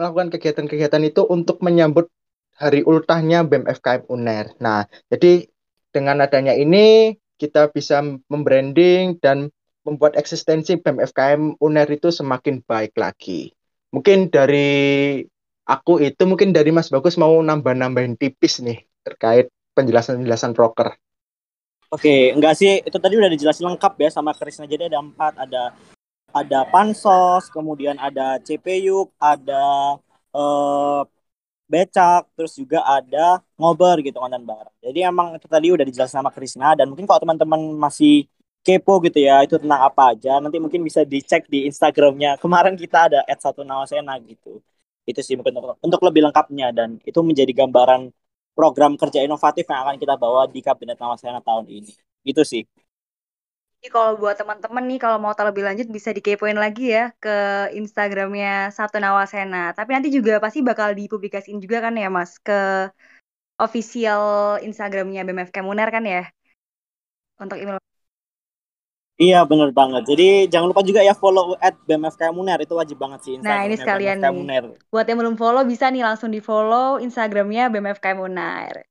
melakukan 0.01 0.33
kegiatan-kegiatan 0.33 1.05
itu 1.05 1.29
untuk 1.29 1.61
menyambut 1.61 2.09
hari 2.57 2.81
ultahnya 2.89 3.45
BEM 3.45 3.69
FKM 3.69 4.09
UNER. 4.09 4.57
Nah, 4.57 4.89
jadi 5.13 5.45
dengan 5.93 6.25
adanya 6.25 6.57
ini 6.57 7.13
kita 7.37 7.69
bisa 7.69 8.01
membranding 8.33 9.21
dan 9.21 9.53
membuat 9.85 10.17
eksistensi 10.17 10.81
BEM 10.81 11.05
FKM 11.13 11.61
UNER 11.61 11.89
itu 11.93 12.09
semakin 12.09 12.65
baik 12.65 12.97
lagi. 12.97 13.53
Mungkin 13.93 14.33
dari 14.33 15.21
aku 15.69 16.01
itu 16.01 16.25
mungkin 16.25 16.57
dari 16.57 16.73
Mas 16.73 16.89
Bagus 16.89 17.21
mau 17.21 17.37
nambah-nambahin 17.37 18.17
tipis 18.17 18.65
nih 18.65 18.81
terkait 19.05 19.53
penjelasan-penjelasan 19.77 20.57
proker. 20.57 20.97
Oke, 21.91 22.31
enggak 22.31 22.55
sih, 22.55 22.81
itu 22.87 22.99
tadi 23.03 23.19
udah 23.19 23.27
dijelasin 23.27 23.67
lengkap 23.67 23.99
ya 23.99 24.09
sama 24.15 24.31
Krisna. 24.31 24.65
Jadi 24.65 24.95
ada 24.95 25.03
empat, 25.03 25.35
ada 25.35 25.75
ada 26.35 26.59
pansos, 26.73 27.51
kemudian 27.51 27.97
ada 27.99 28.39
CPU, 28.47 29.11
ada 29.19 29.99
uh, 30.35 31.03
becak, 31.71 32.27
terus 32.35 32.53
juga 32.59 32.83
ada 32.83 33.39
ngober 33.55 34.03
gitu 34.03 34.19
konten 34.19 34.43
bareng. 34.43 34.75
Jadi 34.83 34.99
emang 35.07 35.39
itu 35.39 35.47
tadi 35.47 35.67
udah 35.71 35.85
dijelasin 35.87 36.19
sama 36.19 36.31
Krisna 36.35 36.75
dan 36.79 36.91
mungkin 36.91 37.07
kalau 37.07 37.21
teman-teman 37.23 37.61
masih 37.79 38.27
kepo 38.61 39.01
gitu 39.07 39.19
ya 39.25 39.41
itu 39.47 39.57
tentang 39.57 39.81
apa 39.89 40.13
aja 40.13 40.37
nanti 40.37 40.61
mungkin 40.61 40.85
bisa 40.85 41.07
dicek 41.07 41.47
di 41.47 41.65
Instagramnya. 41.71 42.37
Kemarin 42.43 42.75
kita 42.75 43.09
ada 43.09 43.21
at 43.25 43.39
satu 43.41 43.63
nawasena 43.63 44.19
gitu. 44.27 44.61
Itu 45.09 45.21
sih 45.25 45.35
mungkin 45.39 45.55
untuk, 45.59 45.79
untuk 45.81 46.01
lebih 46.07 46.21
lengkapnya 46.29 46.67
dan 46.75 46.99
itu 47.07 47.21
menjadi 47.25 47.53
gambaran 47.65 48.11
program 48.53 48.93
kerja 49.01 49.25
inovatif 49.25 49.65
yang 49.71 49.81
akan 49.87 49.97
kita 50.03 50.15
bawa 50.21 50.45
di 50.51 50.61
kabinet 50.61 50.99
nawasena 51.01 51.41
tahun 51.41 51.67
ini. 51.71 51.93
Itu 52.27 52.43
sih 52.45 52.63
jadi 53.81 53.97
kalau 53.97 54.21
buat 54.21 54.37
teman-teman 54.37 54.85
nih 54.93 55.01
kalau 55.01 55.17
mau 55.17 55.33
tahu 55.33 55.49
lebih 55.49 55.65
lanjut 55.65 55.89
bisa 55.89 56.13
dikepoin 56.13 56.53
lagi 56.53 56.93
ya 56.93 57.17
ke 57.17 57.33
Instagramnya 57.73 58.69
Satu 58.77 59.01
Nawasena. 59.01 59.73
Tapi 59.73 59.97
nanti 59.97 60.13
juga 60.13 60.37
pasti 60.37 60.61
bakal 60.61 60.93
dipublikasiin 60.93 61.65
juga 61.65 61.81
kan 61.81 61.97
ya 61.97 62.13
Mas 62.13 62.37
ke 62.37 62.93
official 63.57 64.61
Instagramnya 64.61 65.25
BMFK 65.25 65.65
Muner 65.65 65.89
kan 65.89 66.05
ya 66.05 66.29
untuk 67.41 67.57
email. 67.57 67.81
Iya 69.17 69.49
bener 69.49 69.73
banget. 69.73 70.13
Jadi 70.13 70.53
jangan 70.53 70.77
lupa 70.77 70.85
juga 70.85 71.01
ya 71.01 71.17
follow 71.17 71.57
at 71.57 71.73
BMFK 71.89 72.37
Muner 72.37 72.61
itu 72.61 72.77
wajib 72.77 73.01
banget 73.01 73.21
sih 73.25 73.33
Instagram. 73.41 73.57
Nah 73.57 73.65
ini 73.65 73.77
sekalian 73.81 74.17
BMFK 74.21 74.29
nih. 74.29 74.37
Muner. 74.37 74.65
Buat 74.93 75.07
yang 75.09 75.19
belum 75.25 75.37
follow 75.41 75.65
bisa 75.65 75.89
nih 75.89 76.05
langsung 76.05 76.29
di 76.29 76.45
follow 76.45 77.01
Instagramnya 77.01 77.73
BMFK 77.73 78.13
Muner. 78.13 78.85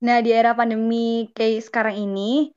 Nah 0.00 0.24
di 0.24 0.32
era 0.32 0.56
pandemi 0.56 1.28
kayak 1.36 1.68
sekarang 1.68 2.00
ini 2.00 2.48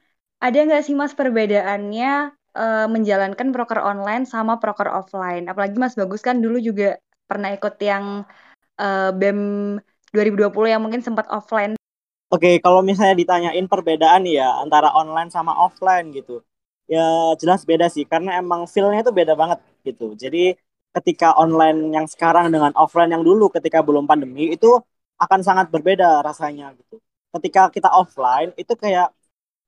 ada 0.44 0.60
nggak 0.60 0.84
sih 0.84 0.92
Mas 0.92 1.16
perbedaannya 1.16 2.36
uh, 2.60 2.88
menjalankan 2.92 3.56
broker 3.56 3.80
online 3.80 4.28
sama 4.28 4.60
broker 4.60 4.92
offline? 4.92 5.48
Apalagi 5.48 5.80
Mas 5.80 5.96
Bagus 5.96 6.20
kan 6.20 6.44
dulu 6.44 6.60
juga 6.60 7.00
pernah 7.24 7.56
ikut 7.56 7.80
yang 7.80 8.28
uh, 8.76 9.10
BEM 9.16 9.80
2020 10.12 10.52
yang 10.68 10.84
mungkin 10.84 11.00
sempat 11.00 11.32
offline. 11.32 11.80
Oke, 12.28 12.60
kalau 12.60 12.84
misalnya 12.84 13.16
ditanyain 13.16 13.66
perbedaan 13.72 14.28
ya 14.28 14.60
antara 14.60 14.92
online 14.92 15.32
sama 15.32 15.56
offline 15.56 16.12
gitu. 16.12 16.44
Ya 16.92 17.32
jelas 17.40 17.64
beda 17.64 17.88
sih 17.88 18.04
karena 18.04 18.36
emang 18.44 18.68
feel-nya 18.68 19.00
itu 19.00 19.16
beda 19.16 19.40
banget 19.40 19.64
gitu. 19.88 20.12
Jadi 20.20 20.60
ketika 20.94 21.34
online 21.40 21.96
yang 21.96 22.06
sekarang 22.06 22.52
dengan 22.52 22.76
offline 22.76 23.16
yang 23.16 23.24
dulu 23.24 23.48
ketika 23.48 23.80
belum 23.80 24.06
pandemi 24.06 24.52
itu 24.52 24.78
akan 25.18 25.40
sangat 25.40 25.72
berbeda 25.72 26.20
rasanya 26.20 26.76
gitu. 26.76 27.00
Ketika 27.34 27.72
kita 27.72 27.90
offline 27.90 28.52
itu 28.60 28.76
kayak 28.76 29.10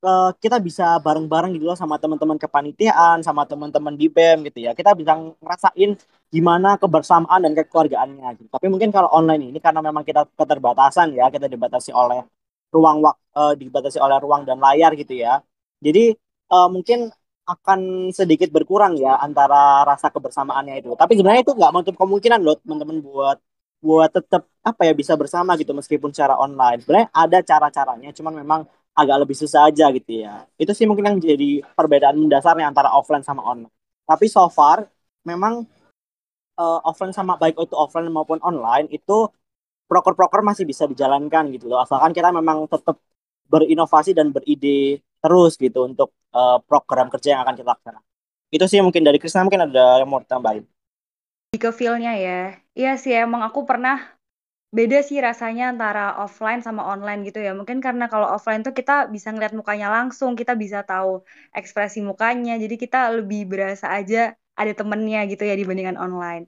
uh, 0.06 0.30
kita 0.38 0.62
bisa 0.62 1.02
bareng-bareng 1.02 1.58
gitu 1.58 1.66
loh 1.66 1.78
sama 1.78 1.98
teman-teman 1.98 2.38
kepanitiaan, 2.38 3.26
sama 3.26 3.44
teman-teman 3.50 3.94
di 3.98 4.08
BEM 4.08 4.46
gitu 4.48 4.60
ya. 4.70 4.72
Kita 4.78 4.94
bisa 4.94 5.18
ngerasain 5.18 5.98
gimana 6.30 6.78
kebersamaan 6.78 7.42
dan 7.42 7.54
kekeluargaannya 7.58 8.28
gitu. 8.38 8.50
Tapi 8.54 8.68
mungkin 8.70 8.94
kalau 8.94 9.10
online 9.10 9.50
ini 9.50 9.60
karena 9.60 9.82
memang 9.82 10.06
kita 10.06 10.30
keterbatasan 10.38 11.18
ya, 11.18 11.34
kita 11.34 11.50
dibatasi 11.50 11.90
oleh 11.90 12.22
ruang 12.70 13.02
uh, 13.06 13.54
dibatasi 13.58 13.98
oleh 13.98 14.18
ruang 14.22 14.46
dan 14.46 14.62
layar 14.62 14.94
gitu 14.94 15.18
ya. 15.18 15.42
Jadi 15.82 16.14
uh, 16.54 16.70
mungkin 16.70 17.10
akan 17.46 18.10
sedikit 18.10 18.50
berkurang 18.50 18.98
ya 18.98 19.22
antara 19.22 19.86
rasa 19.86 20.10
kebersamaannya 20.10 20.82
itu. 20.82 20.90
Tapi 20.98 21.14
sebenarnya 21.18 21.42
itu 21.46 21.54
nggak 21.54 21.72
menutup 21.74 21.96
kemungkinan 21.98 22.40
loh 22.42 22.58
teman-teman 22.62 22.98
buat 23.06 23.38
buat 23.86 24.10
tetap 24.10 24.50
apa 24.66 24.82
ya 24.82 24.94
bisa 24.98 25.14
bersama 25.14 25.54
gitu 25.62 25.72
meskipun 25.78 26.10
secara 26.10 26.36
online. 26.42 26.82
Sebenarnya 26.82 27.10
ada 27.14 27.38
cara-caranya, 27.46 28.10
cuman 28.18 28.34
memang 28.42 28.62
agak 28.96 29.28
lebih 29.28 29.36
susah 29.36 29.68
aja 29.68 29.92
gitu 29.92 30.24
ya. 30.24 30.48
Itu 30.56 30.72
sih 30.72 30.88
mungkin 30.88 31.04
yang 31.12 31.18
jadi 31.20 31.62
perbedaan 31.76 32.16
mendasarnya 32.16 32.72
antara 32.72 32.90
offline 32.96 33.22
sama 33.22 33.44
online. 33.44 33.72
Tapi 34.08 34.26
so 34.32 34.48
far 34.48 34.88
memang 35.28 35.68
uh, 36.56 36.80
offline 36.88 37.12
sama 37.12 37.36
baik 37.36 37.60
itu 37.60 37.76
offline 37.76 38.08
maupun 38.08 38.40
online 38.40 38.88
itu 38.90 39.28
proker-proker 39.86 40.42
masih 40.42 40.64
bisa 40.64 40.88
dijalankan 40.88 41.52
gitu 41.52 41.68
loh. 41.68 41.84
Asalkan 41.84 42.16
kita 42.16 42.32
memang 42.32 42.66
tetap 42.72 42.98
berinovasi 43.46 44.16
dan 44.16 44.34
beride 44.34 45.04
terus 45.22 45.60
gitu 45.60 45.86
untuk 45.86 46.16
uh, 46.34 46.58
program 46.64 47.12
kerja 47.12 47.38
yang 47.38 47.42
akan 47.46 47.54
kita 47.60 47.70
laksanakan. 47.76 48.06
Itu 48.50 48.66
sih 48.72 48.80
mungkin 48.80 49.04
dari 49.04 49.20
Krisna 49.20 49.44
mungkin 49.46 49.68
ada 49.68 50.02
yang 50.02 50.10
mau 50.10 50.24
ditambahin. 50.24 50.66
Ke 51.60 51.70
feel-nya 51.76 52.16
ya. 52.16 52.40
Iya 52.76 52.94
sih 52.96 53.14
emang 53.16 53.44
aku 53.44 53.68
pernah 53.68 54.15
beda 54.78 54.98
sih 55.08 55.18
rasanya 55.22 55.64
antara 55.74 56.18
offline 56.24 56.62
sama 56.66 56.82
online 56.94 57.22
gitu 57.28 57.40
ya. 57.40 57.52
Mungkin 57.60 57.78
karena 57.86 58.06
kalau 58.12 58.28
offline 58.36 58.62
tuh 58.66 58.74
kita 58.74 59.12
bisa 59.16 59.32
ngeliat 59.32 59.54
mukanya 59.54 59.88
langsung, 59.92 60.34
kita 60.40 60.54
bisa 60.56 60.82
tahu 60.84 61.22
ekspresi 61.56 62.00
mukanya, 62.02 62.58
jadi 62.60 62.76
kita 62.84 62.98
lebih 63.18 63.46
berasa 63.52 63.92
aja 63.98 64.34
ada 64.56 64.72
temennya 64.72 65.20
gitu 65.32 65.44
ya 65.50 65.56
dibandingkan 65.60 66.00
online. 66.00 66.48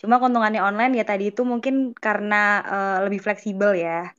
Cuma 0.00 0.20
keuntungannya 0.20 0.60
online 0.60 0.92
ya 1.00 1.04
tadi 1.08 1.32
itu 1.32 1.42
mungkin 1.42 1.96
karena 1.96 2.36
uh, 2.68 2.96
lebih 3.08 3.20
fleksibel 3.24 3.72
ya. 3.76 4.12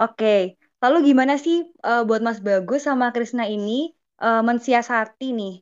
Oke, 0.00 0.56
lalu 0.82 1.12
gimana 1.12 1.34
sih 1.36 1.66
uh, 1.84 2.02
buat 2.08 2.22
Mas 2.26 2.38
Bagus 2.40 2.86
sama 2.88 3.10
Krisna 3.14 3.44
ini 3.44 3.92
uh, 4.22 4.40
mensiasati 4.48 5.24
nih 5.36 5.52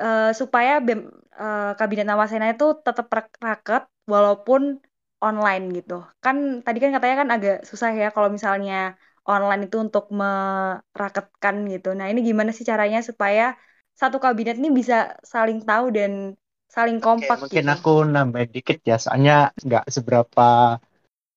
uh, 0.00 0.30
supaya 0.32 0.80
BEM 0.80 1.00
uh, 1.36 1.72
Kabinet 1.78 2.06
Nawasena 2.08 2.46
itu 2.54 2.64
tetap 2.86 3.06
raket 3.42 3.82
walaupun 4.08 4.80
online 5.26 5.64
gitu. 5.78 5.94
Kan 6.24 6.36
tadi 6.66 6.78
kan 6.82 6.90
katanya 6.94 7.16
kan 7.22 7.30
agak 7.36 7.56
susah 7.70 7.90
ya 8.02 8.08
kalau 8.14 8.28
misalnya 8.36 8.74
online 9.32 9.62
itu 9.66 9.76
untuk 9.86 10.04
meraketkan 10.20 11.56
gitu. 11.72 11.88
Nah, 11.98 12.06
ini 12.12 12.20
gimana 12.28 12.50
sih 12.56 12.64
caranya 12.70 13.00
supaya 13.08 13.56
satu 14.00 14.16
kabinet 14.24 14.56
ini 14.60 14.68
bisa 14.80 14.94
saling 15.32 15.58
tahu 15.68 15.84
dan 15.96 16.12
saling 16.74 16.98
kompak 17.00 17.38
Oke, 17.40 17.42
mungkin 17.46 17.64
gitu. 17.64 17.74
aku 17.74 17.92
nambah 18.14 18.44
dikit 18.54 18.78
ya, 18.84 18.96
soalnya 18.98 19.54
nggak 19.64 19.84
seberapa 19.88 20.48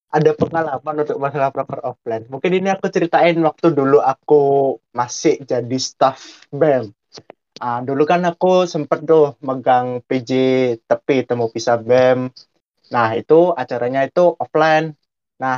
ada 0.08 0.32
pengalaman 0.34 0.96
untuk 1.04 1.18
masalah 1.20 1.52
proker 1.52 1.80
offline. 1.84 2.24
Mungkin 2.32 2.52
ini 2.58 2.70
aku 2.72 2.88
ceritain 2.88 3.38
waktu 3.44 3.68
dulu 3.76 4.00
aku 4.00 4.76
masih 4.96 5.44
jadi 5.44 5.78
staff 5.78 6.48
BEM. 6.50 6.90
Uh, 7.58 7.80
dulu 7.84 8.04
kan 8.06 8.22
aku 8.24 8.70
sempet 8.70 9.04
tuh 9.04 9.36
megang 9.44 10.00
PJ 10.08 10.32
tepi 10.88 11.28
temu 11.28 11.52
pisah 11.52 11.78
BEM. 11.78 12.20
Nah 12.94 13.08
itu 13.20 13.34
acaranya 13.62 14.02
itu 14.08 14.22
offline. 14.44 14.86
Nah 15.42 15.58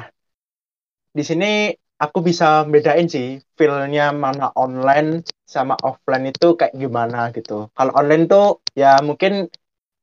di 1.17 1.23
sini 1.25 1.73
aku 1.99 2.17
bisa 2.23 2.63
bedain 2.69 3.07
sih 3.11 3.41
feelnya 3.57 4.15
mana 4.15 4.53
online 4.55 5.25
sama 5.43 5.75
offline 5.83 6.31
itu 6.31 6.55
kayak 6.59 6.73
gimana 6.77 7.29
gitu. 7.35 7.67
Kalau 7.75 7.91
online 7.99 8.23
tuh 8.31 8.63
ya 8.77 9.01
mungkin 9.03 9.49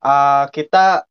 uh, 0.04 0.44
kita 0.52 1.06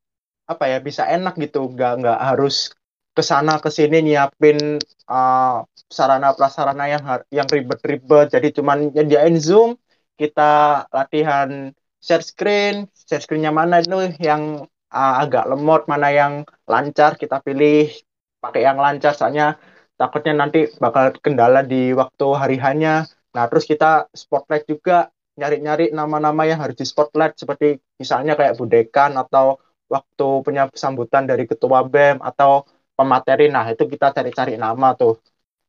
apa 0.46 0.64
ya 0.72 0.78
bisa 0.84 1.04
enak 1.10 1.34
gitu, 1.42 1.72
nggak 1.74 1.92
nggak 2.02 2.20
harus 2.22 2.70
ke 3.16 3.24
sana 3.24 3.58
ke 3.64 3.70
sini 3.72 4.04
nyiapin 4.06 4.78
uh, 5.10 5.64
sarana 5.88 6.36
prasarana 6.38 6.86
yang 6.92 7.04
yang 7.32 7.48
ribet-ribet 7.48 8.28
jadi 8.36 8.48
cuman 8.52 8.92
nyediain 8.92 9.38
zoom 9.40 9.80
kita 10.20 10.84
latihan 10.92 11.72
share 12.04 12.24
screen 12.24 12.92
share 13.08 13.24
screennya 13.24 13.56
mana 13.56 13.80
itu 13.80 14.12
yang 14.20 14.68
uh, 14.96 15.16
agak 15.24 15.44
lemot 15.52 15.84
mana 15.92 16.10
yang 16.16 16.34
lancar 16.66 17.20
kita 17.20 17.44
pilih 17.44 17.92
pakai 18.40 18.64
yang 18.64 18.80
lancar 18.80 19.12
soalnya 19.12 19.60
takutnya 20.00 20.34
nanti 20.42 20.72
bakal 20.80 21.12
kendala 21.20 21.62
di 21.68 21.92
waktu 21.92 22.28
hari 22.42 22.58
hanya 22.64 23.04
nah 23.36 23.52
terus 23.52 23.68
kita 23.68 24.08
spotlight 24.16 24.64
juga 24.64 25.12
nyari-nyari 25.36 25.92
nama-nama 25.92 26.48
yang 26.48 26.64
harus 26.64 26.80
di 26.80 26.88
spotlight 26.88 27.36
seperti 27.36 27.76
misalnya 28.00 28.40
kayak 28.40 28.56
budekan 28.56 29.12
atau 29.20 29.60
waktu 29.92 30.28
punya 30.46 30.64
sambutan 30.74 31.30
dari 31.30 31.46
ketua 31.46 31.86
BEM 31.86 32.24
atau 32.24 32.66
pemateri. 32.98 33.52
Nah, 33.52 33.66
itu 33.70 33.84
kita 33.86 34.16
cari-cari 34.16 34.56
nama 34.58 34.96
tuh. 34.98 35.20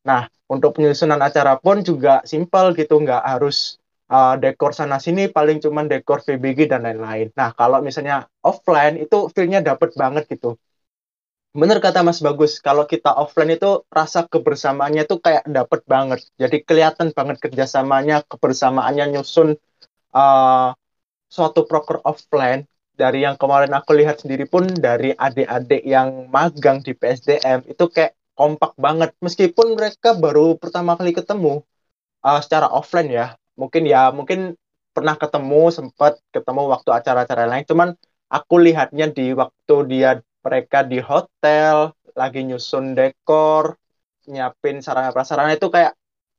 Nah, 0.06 0.30
untuk 0.46 0.78
penyusunan 0.78 1.18
acara 1.18 1.58
pun 1.58 1.82
juga 1.82 2.22
simpel 2.22 2.72
gitu, 2.78 3.02
nggak 3.02 3.22
harus 3.26 3.76
uh, 4.10 4.34
dekor 4.38 4.72
sana 4.76 4.98
sini, 5.02 5.28
paling 5.30 5.58
cuma 5.64 5.84
dekor 5.86 6.22
VBG 6.22 6.70
dan 6.70 6.86
lain-lain. 6.86 7.32
Nah, 7.34 7.52
kalau 7.54 7.82
misalnya 7.82 8.26
offline 8.42 9.00
itu 9.00 9.30
feel-nya 9.32 9.60
dapet 9.62 9.94
banget 9.94 10.26
gitu. 10.30 10.58
Bener 11.56 11.80
kata 11.80 12.04
Mas 12.04 12.20
Bagus, 12.20 12.60
kalau 12.60 12.84
kita 12.84 13.16
offline 13.16 13.56
itu 13.56 13.80
rasa 13.88 14.28
kebersamaannya 14.28 15.08
tuh 15.08 15.24
kayak 15.24 15.48
dapet 15.48 15.80
banget. 15.88 16.20
Jadi 16.36 16.60
kelihatan 16.60 17.16
banget 17.16 17.40
kerjasamanya, 17.40 18.20
kebersamaannya 18.28 19.16
nyusun 19.16 19.56
uh, 20.12 20.76
suatu 21.32 21.64
proker 21.64 22.04
offline 22.04 22.68
dari 22.96 23.28
yang 23.28 23.36
kemarin 23.36 23.72
aku 23.76 23.92
lihat 23.92 24.24
sendiri 24.24 24.48
pun 24.48 24.64
dari 24.72 25.12
adik-adik 25.12 25.84
yang 25.84 26.32
magang 26.32 26.80
di 26.80 26.96
PSDM 26.96 27.68
itu 27.68 27.84
kayak 27.92 28.16
kompak 28.32 28.72
banget 28.80 29.12
meskipun 29.20 29.76
mereka 29.76 30.16
baru 30.16 30.56
pertama 30.56 30.96
kali 30.96 31.12
ketemu 31.12 31.60
uh, 32.24 32.40
secara 32.40 32.72
offline 32.72 33.12
ya 33.12 33.26
mungkin 33.56 33.82
ya 33.88 34.12
mungkin 34.12 34.54
pernah 34.92 35.16
ketemu 35.16 35.72
sempat 35.72 36.20
ketemu 36.32 36.72
waktu 36.72 36.90
acara-acara 36.92 37.44
lain 37.48 37.64
cuman 37.68 37.88
aku 38.32 38.54
lihatnya 38.60 39.12
di 39.12 39.32
waktu 39.36 39.74
dia 39.88 40.20
mereka 40.40 40.86
di 40.86 41.02
hotel 41.02 41.92
lagi 42.16 42.44
nyusun 42.46 42.96
dekor 42.96 43.76
nyiapin 44.30 44.80
sarana 44.80 45.12
prasarana 45.12 45.52
itu 45.52 45.68
kayak 45.68 45.96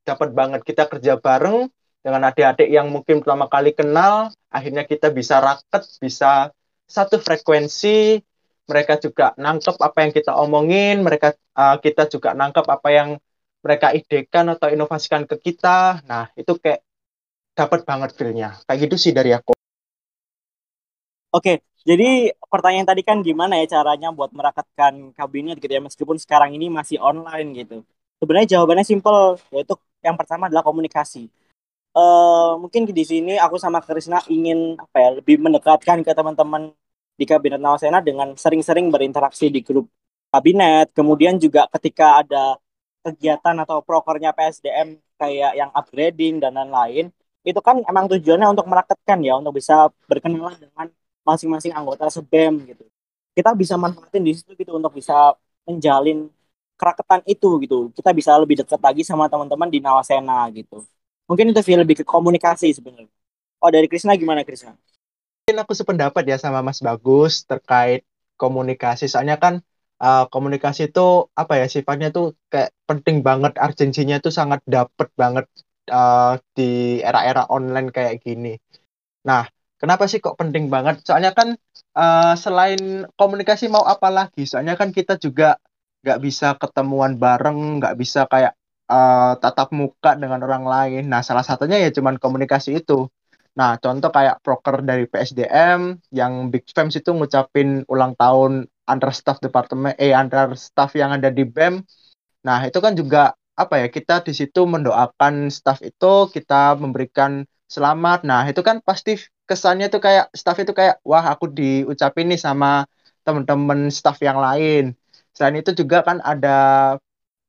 dapat 0.08 0.32
banget 0.32 0.62
kita 0.64 0.88
kerja 0.88 1.20
bareng 1.20 1.68
dengan 2.08 2.32
adik-adik 2.32 2.72
yang 2.72 2.88
mungkin 2.88 3.20
pertama 3.20 3.52
kali 3.52 3.76
kenal, 3.76 4.32
akhirnya 4.48 4.88
kita 4.88 5.12
bisa 5.12 5.44
raket, 5.44 5.84
bisa 6.00 6.56
satu 6.88 7.20
frekuensi, 7.20 8.24
mereka 8.64 8.96
juga 8.96 9.36
nangkep 9.36 9.76
apa 9.76 9.98
yang 10.08 10.12
kita 10.16 10.32
omongin, 10.40 11.04
mereka 11.04 11.36
uh, 11.60 11.76
kita 11.84 12.08
juga 12.08 12.32
nangkep 12.32 12.64
apa 12.64 12.90
yang 12.96 13.10
mereka 13.60 13.92
idekan 13.92 14.48
atau 14.56 14.72
inovasikan 14.72 15.28
ke 15.28 15.36
kita. 15.36 16.00
Nah, 16.08 16.32
itu 16.40 16.56
kayak 16.56 16.87
dapat 17.58 17.82
banget 17.90 18.14
feel-nya. 18.14 18.62
Kayak 18.70 18.80
gitu 18.86 18.96
sih 19.02 19.12
dari 19.18 19.34
aku. 19.34 19.58
Oke, 21.34 21.66
jadi 21.82 22.32
pertanyaan 22.46 22.88
tadi 22.88 23.02
kan 23.02 23.20
gimana 23.26 23.58
ya 23.58 23.82
caranya 23.82 24.14
buat 24.14 24.30
merakatkan 24.32 25.12
kabinet 25.18 25.58
gitu 25.58 25.74
ya 25.74 25.82
meskipun 25.82 26.22
sekarang 26.22 26.54
ini 26.54 26.70
masih 26.70 27.02
online 27.02 27.50
gitu. 27.58 27.82
Sebenarnya 28.22 28.58
jawabannya 28.58 28.86
simpel, 28.86 29.42
yaitu 29.50 29.74
yang 30.06 30.16
pertama 30.16 30.46
adalah 30.48 30.62
komunikasi 30.62 31.34
uh, 31.98 32.52
mungkin 32.62 32.82
di 32.90 33.04
sini 33.12 33.34
aku 33.42 33.58
sama 33.58 33.82
Krisna 33.82 34.22
ingin 34.30 34.78
apa 34.78 34.98
ya 35.02 35.10
lebih 35.18 35.42
mendekatkan 35.42 36.06
ke 36.06 36.12
teman-teman 36.14 36.74
di 37.18 37.26
kabinet 37.26 37.58
Nawasena 37.58 38.00
dengan 38.06 38.38
sering-sering 38.38 38.94
berinteraksi 38.94 39.50
di 39.50 39.66
grup 39.66 39.90
kabinet. 40.30 40.94
Kemudian 40.94 41.42
juga 41.42 41.66
ketika 41.74 42.22
ada 42.22 42.62
kegiatan 43.02 43.56
atau 43.64 43.82
prokernya 43.82 44.36
PSDM 44.38 45.02
kayak 45.18 45.52
yang 45.58 45.72
upgrading 45.74 46.38
dan 46.44 46.54
lain-lain, 46.54 47.10
itu 47.44 47.60
kan 47.62 47.82
emang 47.86 48.06
tujuannya 48.12 48.48
untuk 48.54 48.66
meraketkan 48.70 49.20
ya, 49.22 49.38
untuk 49.38 49.58
bisa 49.58 49.90
berkenalan 50.10 50.56
dengan 50.58 50.88
masing-masing 51.28 51.76
anggota 51.76 52.08
sebem 52.08 52.64
gitu. 52.64 52.86
Kita 53.36 53.54
bisa 53.54 53.76
manfaatin 53.78 54.24
di 54.24 54.34
situ 54.34 54.56
gitu 54.58 54.74
untuk 54.74 54.96
bisa 54.96 55.36
menjalin 55.68 56.32
keraketan 56.80 57.22
itu 57.28 57.50
gitu. 57.62 57.78
Kita 57.94 58.10
bisa 58.14 58.34
lebih 58.38 58.64
dekat 58.64 58.80
lagi 58.80 59.04
sama 59.04 59.28
teman-teman 59.28 59.68
di 59.68 59.84
Nawasena 59.84 60.48
gitu. 60.56 60.86
Mungkin 61.28 61.52
itu 61.52 61.62
lebih 61.76 62.02
ke 62.02 62.06
komunikasi 62.08 62.72
sebenarnya. 62.72 63.12
Oh 63.60 63.70
dari 63.74 63.90
Krisna 63.92 64.16
gimana 64.16 64.46
Krisna? 64.48 64.78
Mungkin 65.44 65.58
aku 65.60 65.74
sependapat 65.76 66.24
ya 66.24 66.38
sama 66.40 66.64
Mas 66.64 66.80
Bagus 66.80 67.44
terkait 67.44 68.08
komunikasi. 68.40 69.10
Soalnya 69.12 69.36
kan 69.36 69.60
uh, 70.00 70.26
komunikasi 70.30 70.94
itu 70.94 71.28
apa 71.34 71.58
ya 71.60 71.66
sifatnya 71.68 72.14
tuh 72.14 72.38
kayak 72.48 72.72
penting 72.86 73.26
banget 73.26 73.58
urgensinya 73.58 74.22
tuh 74.22 74.32
sangat 74.32 74.62
dapet 74.64 75.10
banget 75.18 75.46
uh, 75.92 76.40
di 76.56 77.00
era-era 77.02 77.48
online 77.50 77.90
kayak 77.92 78.24
gini. 78.24 78.56
Nah, 79.28 79.44
kenapa 79.80 80.08
sih 80.08 80.20
kok 80.24 80.40
penting 80.40 80.72
banget? 80.72 81.04
Soalnya 81.04 81.32
kan 81.36 81.56
uh, 81.98 82.34
selain 82.38 83.06
komunikasi 83.20 83.68
mau 83.68 83.84
apa 83.84 84.08
lagi? 84.12 84.48
Soalnya 84.48 84.80
kan 84.80 84.92
kita 84.96 85.20
juga 85.20 85.60
nggak 86.04 86.20
bisa 86.24 86.56
ketemuan 86.56 87.20
bareng, 87.20 87.82
nggak 87.82 87.96
bisa 88.00 88.24
kayak 88.30 88.56
uh, 88.88 89.36
tatap 89.40 89.70
muka 89.76 90.16
dengan 90.16 90.40
orang 90.44 90.64
lain. 90.64 91.04
Nah, 91.12 91.22
salah 91.26 91.44
satunya 91.44 91.78
ya 91.82 91.90
cuman 91.92 92.16
komunikasi 92.20 92.80
itu. 92.80 93.08
Nah, 93.58 93.82
contoh 93.82 94.14
kayak 94.14 94.40
proker 94.46 94.86
dari 94.86 95.10
PSDM 95.10 95.98
yang 96.14 96.54
Big 96.54 96.70
Fams 96.70 96.94
itu 96.94 97.10
ngucapin 97.10 97.82
ulang 97.90 98.14
tahun 98.14 98.70
antar 98.86 99.12
staff 99.12 99.42
departemen 99.42 99.98
eh 99.98 100.14
antar 100.14 100.54
staff 100.54 100.94
yang 100.94 101.12
ada 101.18 101.34
di 101.34 101.44
BEM. 101.44 101.82
Nah, 102.46 102.60
itu 102.70 102.78
kan 102.80 102.94
juga 102.94 103.34
apa 103.62 103.76
ya? 103.82 103.88
Kita 103.96 104.14
di 104.28 104.34
situ 104.40 104.60
mendoakan 104.74 105.50
staff 105.58 105.80
itu, 105.90 106.30
kita 106.36 106.78
memberikan 106.84 107.32
selamat. 107.76 108.18
Nah, 108.30 108.42
itu 108.50 108.62
kan 108.68 108.78
pasti 108.88 109.12
kesannya 109.50 109.86
tuh 109.94 110.02
kayak 110.06 110.26
staff 110.40 110.58
itu 110.64 110.74
kayak 110.80 110.96
wah 111.10 111.26
aku 111.34 111.46
diucapin 111.58 112.26
nih 112.32 112.40
sama 112.48 112.68
teman-teman 113.26 113.80
staff 113.98 114.18
yang 114.28 114.40
lain. 114.40 114.96
Selain 115.36 115.56
itu 115.62 115.72
juga 115.82 115.98
kan 116.08 116.18
ada 116.32 116.50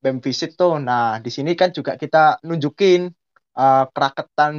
BEM 0.03 0.19
visit 0.27 0.51
tuh. 0.61 0.79
Nah, 0.89 1.19
di 1.25 1.31
sini 1.37 1.51
kan 1.61 1.71
juga 1.75 1.93
kita 2.03 2.43
nunjukin 2.47 3.01
uh, 3.59 3.85
keraketan 3.95 4.53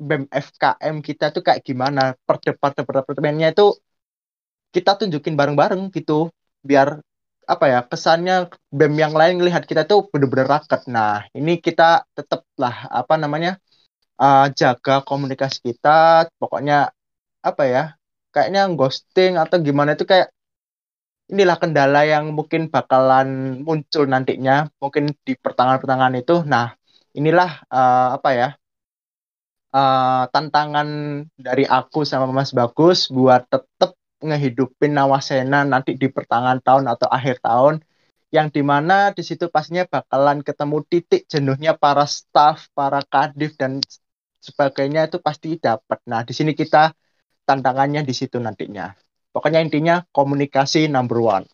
BEM 0.00 0.22
FKM 0.32 0.96
kita 1.08 1.24
tuh 1.34 1.42
kayak 1.46 1.62
gimana. 1.68 2.00
Per 2.26 2.36
departemennya 2.78 3.48
itu 3.54 3.62
kita 4.74 4.90
tunjukin 4.98 5.34
bareng-bareng 5.38 5.90
gitu. 5.94 6.30
Biar 6.62 7.00
apa 7.52 7.64
ya 7.72 7.78
kesannya 7.90 8.34
BEM 8.70 8.94
yang 9.02 9.14
lain 9.20 9.34
ngelihat 9.42 9.66
kita 9.70 9.82
tuh 9.90 10.06
bener-bener 10.12 10.46
raket. 10.46 10.80
Nah, 10.86 11.26
ini 11.38 11.58
kita 11.58 12.06
tetap 12.16 12.46
lah 12.62 12.86
apa 12.86 13.14
namanya 13.22 13.58
uh, 14.22 14.46
jaga 14.54 15.02
komunikasi 15.08 15.58
kita. 15.68 16.30
Pokoknya 16.40 16.94
apa 17.42 17.62
ya 17.66 17.82
kayaknya 18.34 18.70
ghosting 18.78 19.32
atau 19.42 19.56
gimana 19.58 19.98
itu 19.98 20.04
kayak 20.06 20.30
inilah 21.30 21.56
kendala 21.62 22.02
yang 22.06 22.34
mungkin 22.34 22.70
bakalan 22.74 23.62
muncul 23.62 24.04
nantinya 24.06 24.66
mungkin 24.82 25.14
di 25.26 25.38
pertengahan-pertengahan 25.38 26.18
itu 26.18 26.42
nah 26.42 26.74
inilah 27.14 27.50
uh, 27.70 28.18
apa 28.18 28.30
ya 28.34 28.48
uh, 29.74 30.24
tantangan 30.34 30.88
dari 31.38 31.64
aku 31.66 32.02
sama 32.02 32.30
Mas 32.30 32.50
Bagus 32.50 33.10
buat 33.10 33.46
tetap 33.46 33.94
ngehidupin 34.20 34.92
Nawasena 34.96 35.64
nanti 35.64 35.96
di 36.00 36.08
pertengahan 36.12 36.60
tahun 36.60 36.84
atau 36.92 37.08
akhir 37.08 37.40
tahun 37.44 37.80
yang 38.30 38.48
di 38.54 38.62
mana 38.62 39.10
di 39.10 39.22
situ 39.26 39.50
pastinya 39.50 39.84
bakalan 39.90 40.38
ketemu 40.46 40.78
titik 40.86 41.26
jenuhnya 41.26 41.74
para 41.74 42.06
staff, 42.06 42.70
para 42.78 43.02
kadif 43.02 43.58
dan 43.58 43.82
sebagainya 44.38 45.10
itu 45.10 45.18
pasti 45.18 45.58
dapat. 45.58 45.98
Nah, 46.06 46.22
di 46.22 46.32
sini 46.32 46.54
kita 46.54 46.94
tantangannya 47.48 48.06
di 48.06 48.14
situ 48.14 48.38
nantinya. 48.38 48.94
Pokoknya 49.34 49.60
intinya 49.66 49.94
komunikasi 50.14 50.86
number 50.86 51.18
one. 51.18 51.46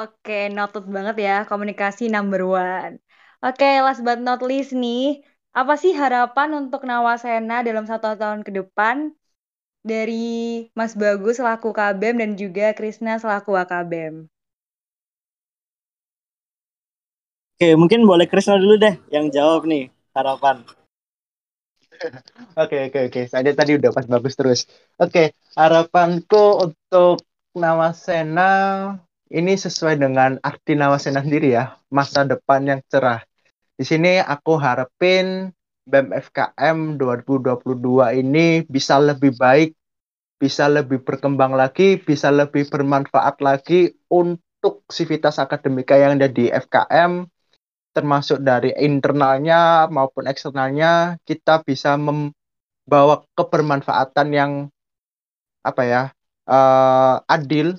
Oke, 0.00 0.32
noted 0.56 0.84
banget 0.96 1.16
ya, 1.26 1.32
komunikasi 1.50 2.02
number 2.14 2.42
one. 2.48 2.94
Oke, 3.44 3.66
last 3.84 4.00
but 4.06 4.18
not 4.26 4.40
least 4.50 4.70
nih, 4.82 5.20
apa 5.58 5.72
sih 5.82 5.92
harapan 6.02 6.48
untuk 6.60 6.80
Nawasena 6.88 7.54
dalam 7.66 7.84
satu 7.90 8.06
tahun 8.22 8.40
ke 8.46 8.50
depan 8.58 8.96
dari 9.80 10.68
Mas 10.76 10.92
Bagus 10.92 11.40
selaku 11.40 11.72
KBM 11.72 12.16
dan 12.20 12.30
juga 12.36 12.72
Krisna 12.76 13.16
selaku 13.16 13.56
AKBM? 13.56 14.28
Oke, 17.60 17.76
mungkin 17.76 18.08
boleh 18.08 18.24
Krisna 18.24 18.56
dulu 18.56 18.80
deh 18.80 18.96
yang 19.12 19.28
jawab 19.28 19.68
nih 19.68 19.92
harapan. 20.16 20.64
Oke, 22.56 22.88
oke, 22.88 22.98
oke. 23.12 23.20
Saya 23.28 23.52
tadi 23.52 23.76
udah 23.76 23.90
pas 23.92 24.08
bagus 24.08 24.32
terus. 24.32 24.60
Oke, 24.96 25.36
harapanku 25.52 26.64
untuk 26.64 27.20
Nawasena 27.52 28.96
ini 29.28 29.54
sesuai 29.58 30.00
dengan 30.00 30.40
arti 30.40 30.78
Nawasena 30.78 31.20
sendiri 31.20 31.52
ya, 31.52 31.76
masa 31.92 32.24
depan 32.24 32.64
yang 32.64 32.80
cerah. 32.88 33.20
Di 33.76 33.84
sini 33.84 34.16
aku 34.16 34.56
harapin 34.56 35.52
BEM 35.90 36.14
FKM 36.14 36.78
2022 37.02 38.22
ini 38.22 38.62
bisa 38.70 39.02
lebih 39.02 39.34
baik, 39.34 39.74
bisa 40.38 40.70
lebih 40.70 41.02
berkembang 41.02 41.58
lagi, 41.58 41.98
bisa 41.98 42.30
lebih 42.30 42.70
bermanfaat 42.70 43.42
lagi 43.42 43.90
untuk 44.06 44.86
sivitas 44.86 45.42
akademika 45.42 45.98
yang 45.98 46.14
ada 46.14 46.30
di 46.30 46.46
FKM 46.46 47.26
termasuk 47.90 48.38
dari 48.38 48.70
internalnya 48.78 49.90
maupun 49.90 50.30
eksternalnya 50.30 51.18
kita 51.26 51.66
bisa 51.66 51.98
membawa 51.98 53.26
kebermanfaatan 53.34 54.28
yang 54.30 54.52
apa 55.66 55.82
ya 55.82 56.02
uh, 56.46 57.20
adil 57.26 57.76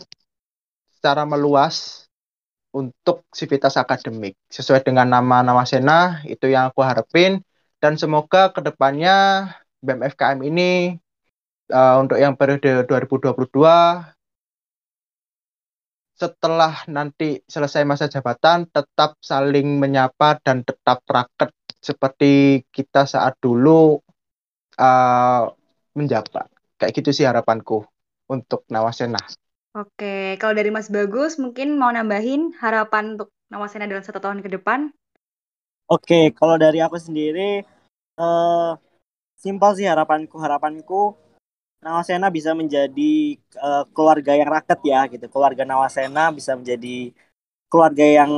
secara 0.99 1.23
meluas 1.23 2.05
untuk 2.71 3.27
sivitas 3.31 3.75
akademik. 3.75 4.35
Sesuai 4.47 4.83
dengan 4.83 5.07
nama-nama 5.07 5.63
Sena 5.67 6.23
itu 6.27 6.47
yang 6.47 6.71
aku 6.71 6.83
harapin 6.83 7.43
dan 7.81 7.97
semoga 7.97 8.53
ke 8.53 8.61
depannya 8.61 9.49
BMFKM 9.81 10.39
ini 10.45 11.01
uh, 11.73 11.97
untuk 11.97 12.21
yang 12.21 12.37
periode 12.37 12.85
2022 12.85 13.33
setelah 16.13 16.85
nanti 16.85 17.41
selesai 17.49 17.81
masa 17.81 18.05
jabatan 18.05 18.69
tetap 18.69 19.17
saling 19.17 19.81
menyapa 19.81 20.37
dan 20.45 20.61
tetap 20.61 21.01
raket 21.09 21.49
seperti 21.81 22.61
kita 22.69 23.09
saat 23.09 23.41
dulu 23.41 23.97
uh, 24.77 25.49
menjabat. 25.97 26.45
Kayak 26.77 26.93
gitu 27.01 27.09
sih 27.09 27.25
harapanku 27.25 27.81
untuk 28.29 28.61
Nawasena. 28.69 29.17
Oke, 29.73 30.37
kalau 30.37 30.53
dari 30.53 30.69
Mas 30.69 30.93
Bagus 30.93 31.41
mungkin 31.41 31.81
mau 31.81 31.89
nambahin 31.89 32.53
harapan 32.61 33.17
untuk 33.17 33.33
Nawasena 33.49 33.89
dalam 33.89 34.05
satu 34.05 34.21
tahun 34.21 34.45
ke 34.45 34.61
depan? 34.61 34.93
Oke, 35.91 36.31
kalau 36.39 36.55
dari 36.55 36.79
aku 36.79 36.95
sendiri 36.95 37.67
uh, 38.15 38.79
simpel 39.35 39.71
sih 39.75 39.83
harapanku. 39.91 40.39
Harapanku 40.39 41.19
Nawasena 41.83 42.31
bisa 42.31 42.55
menjadi 42.55 43.35
uh, 43.59 43.83
keluarga 43.91 44.31
yang 44.39 44.47
raket 44.47 44.79
ya 44.87 45.03
gitu. 45.11 45.25
Keluarga 45.27 45.67
Nawasena 45.67 46.31
bisa 46.31 46.55
menjadi 46.55 47.11
keluarga 47.67 48.05
yang 48.07 48.31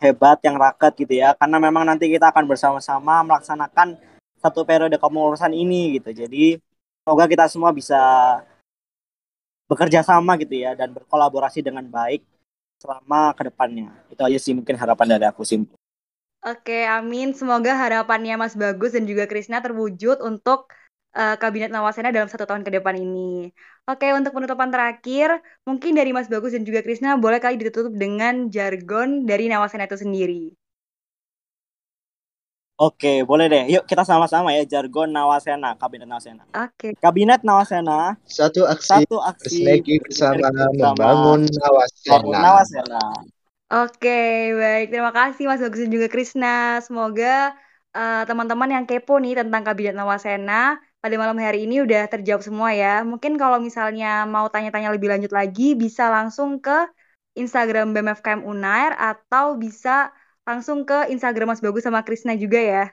hebat, 0.00 0.40
yang 0.48 0.56
raket 0.56 0.92
gitu 1.04 1.14
ya. 1.20 1.36
Karena 1.36 1.60
memang 1.60 1.84
nanti 1.84 2.08
kita 2.08 2.32
akan 2.32 2.44
bersama-sama 2.48 3.20
melaksanakan 3.28 4.00
satu 4.40 4.64
periode 4.64 4.96
kepengurusan 4.96 5.52
ini 5.52 6.00
gitu. 6.00 6.08
Jadi 6.08 6.56
semoga 7.04 7.28
kita 7.28 7.44
semua 7.52 7.68
bisa 7.76 8.00
bekerja 9.68 10.00
sama 10.00 10.40
gitu 10.40 10.56
ya 10.56 10.72
dan 10.72 10.88
berkolaborasi 10.96 11.60
dengan 11.60 11.84
baik 11.84 12.24
selama 12.80 13.36
ke 13.36 13.52
depannya. 13.52 13.92
Itu 14.08 14.24
aja 14.24 14.38
sih 14.40 14.56
mungkin 14.56 14.80
harapan 14.80 15.20
dari 15.20 15.28
aku 15.28 15.44
simpel. 15.44 15.83
Oke, 16.50 16.74
amin. 16.96 17.26
Semoga 17.40 17.72
harapannya 17.82 18.34
Mas 18.42 18.54
Bagus 18.62 18.90
dan 18.96 19.04
juga 19.10 19.24
Krisna 19.30 19.58
terwujud 19.64 20.16
untuk 20.28 20.58
uh, 21.18 21.34
Kabinet 21.40 21.70
Nawasena 21.72 22.12
dalam 22.16 22.28
satu 22.32 22.44
tahun 22.48 22.62
ke 22.66 22.70
depan 22.76 22.94
ini. 23.04 23.48
Oke, 23.88 24.06
untuk 24.18 24.32
penutupan 24.36 24.68
terakhir, 24.74 25.28
mungkin 25.68 25.92
dari 25.98 26.10
Mas 26.16 26.28
Bagus 26.32 26.52
dan 26.56 26.62
juga 26.68 26.80
Krisna, 26.84 27.16
boleh 27.24 27.40
kali 27.44 27.56
ditutup 27.60 27.92
dengan 27.96 28.34
jargon 28.52 29.24
dari 29.24 29.48
Nawasena 29.48 29.88
itu 29.88 29.96
sendiri. 30.04 30.52
Oke, 32.74 33.22
boleh 33.22 33.46
deh. 33.46 33.64
Yuk 33.70 33.86
kita 33.86 34.02
sama-sama 34.02 34.50
ya 34.50 34.66
jargon 34.66 35.08
Nawasena, 35.14 35.78
Kabinet 35.78 36.10
Nawasena. 36.10 36.42
Oke. 36.50 36.98
Kabinet 36.98 37.40
Nawasena. 37.46 38.18
Satu 38.26 38.66
aksi. 38.66 38.90
Satu 38.90 39.16
aksi. 39.22 39.62
bersama, 40.02 40.50
bersama 40.50 40.66
membangun 40.74 41.40
Nawasena. 41.54 42.38
Nawasena. 42.42 43.02
Oke, 43.72 44.52
baik. 44.60 44.92
Terima 44.92 45.08
kasih 45.08 45.48
Mas 45.48 45.60
Bagus 45.64 45.80
dan 45.80 45.90
juga 45.90 46.08
Krisna. 46.12 46.84
Semoga 46.84 47.56
eh, 47.96 48.22
teman-teman 48.28 48.68
uh, 48.68 48.74
yang 48.76 48.84
kepo 48.84 49.16
nih 49.16 49.40
tentang 49.40 49.64
Kabinet 49.64 49.96
Nawasena 49.96 50.76
pada 51.00 51.14
malam 51.16 51.36
hari 51.40 51.64
ini 51.64 51.80
udah 51.80 52.04
terjawab 52.12 52.44
semua 52.44 52.76
ya. 52.76 53.00
Mungkin 53.04 53.40
kalau 53.40 53.60
misalnya 53.60 54.28
mau 54.28 54.48
tanya-tanya 54.52 54.92
lebih 54.92 55.08
lanjut 55.08 55.32
lagi, 55.32 55.72
bisa 55.72 56.12
langsung 56.12 56.60
ke 56.60 56.88
Instagram 57.34 57.96
BMFKM 57.96 58.44
Unair 58.44 58.92
atau 59.00 59.56
bisa 59.56 60.12
langsung 60.44 60.84
ke 60.84 61.08
Instagram 61.08 61.56
Mas 61.56 61.64
Bagus 61.64 61.88
sama 61.88 62.04
Krisna 62.04 62.36
juga 62.36 62.60
ya. 62.60 62.84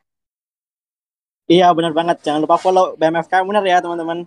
Iya 1.52 1.68
benar 1.76 1.92
banget. 1.92 2.24
Jangan 2.24 2.48
lupa 2.48 2.56
follow 2.56 2.96
BMFKM 2.96 3.44
Unair 3.44 3.68
ya 3.68 3.84
teman-teman. 3.84 4.24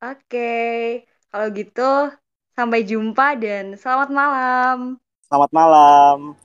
Oke, 0.00 1.04
kalau 1.28 1.46
gitu 1.52 2.12
sampai 2.56 2.88
jumpa 2.88 3.36
dan 3.36 3.76
selamat 3.76 4.08
malam. 4.08 5.03
Selamat 5.34 5.50
malam. 5.50 6.38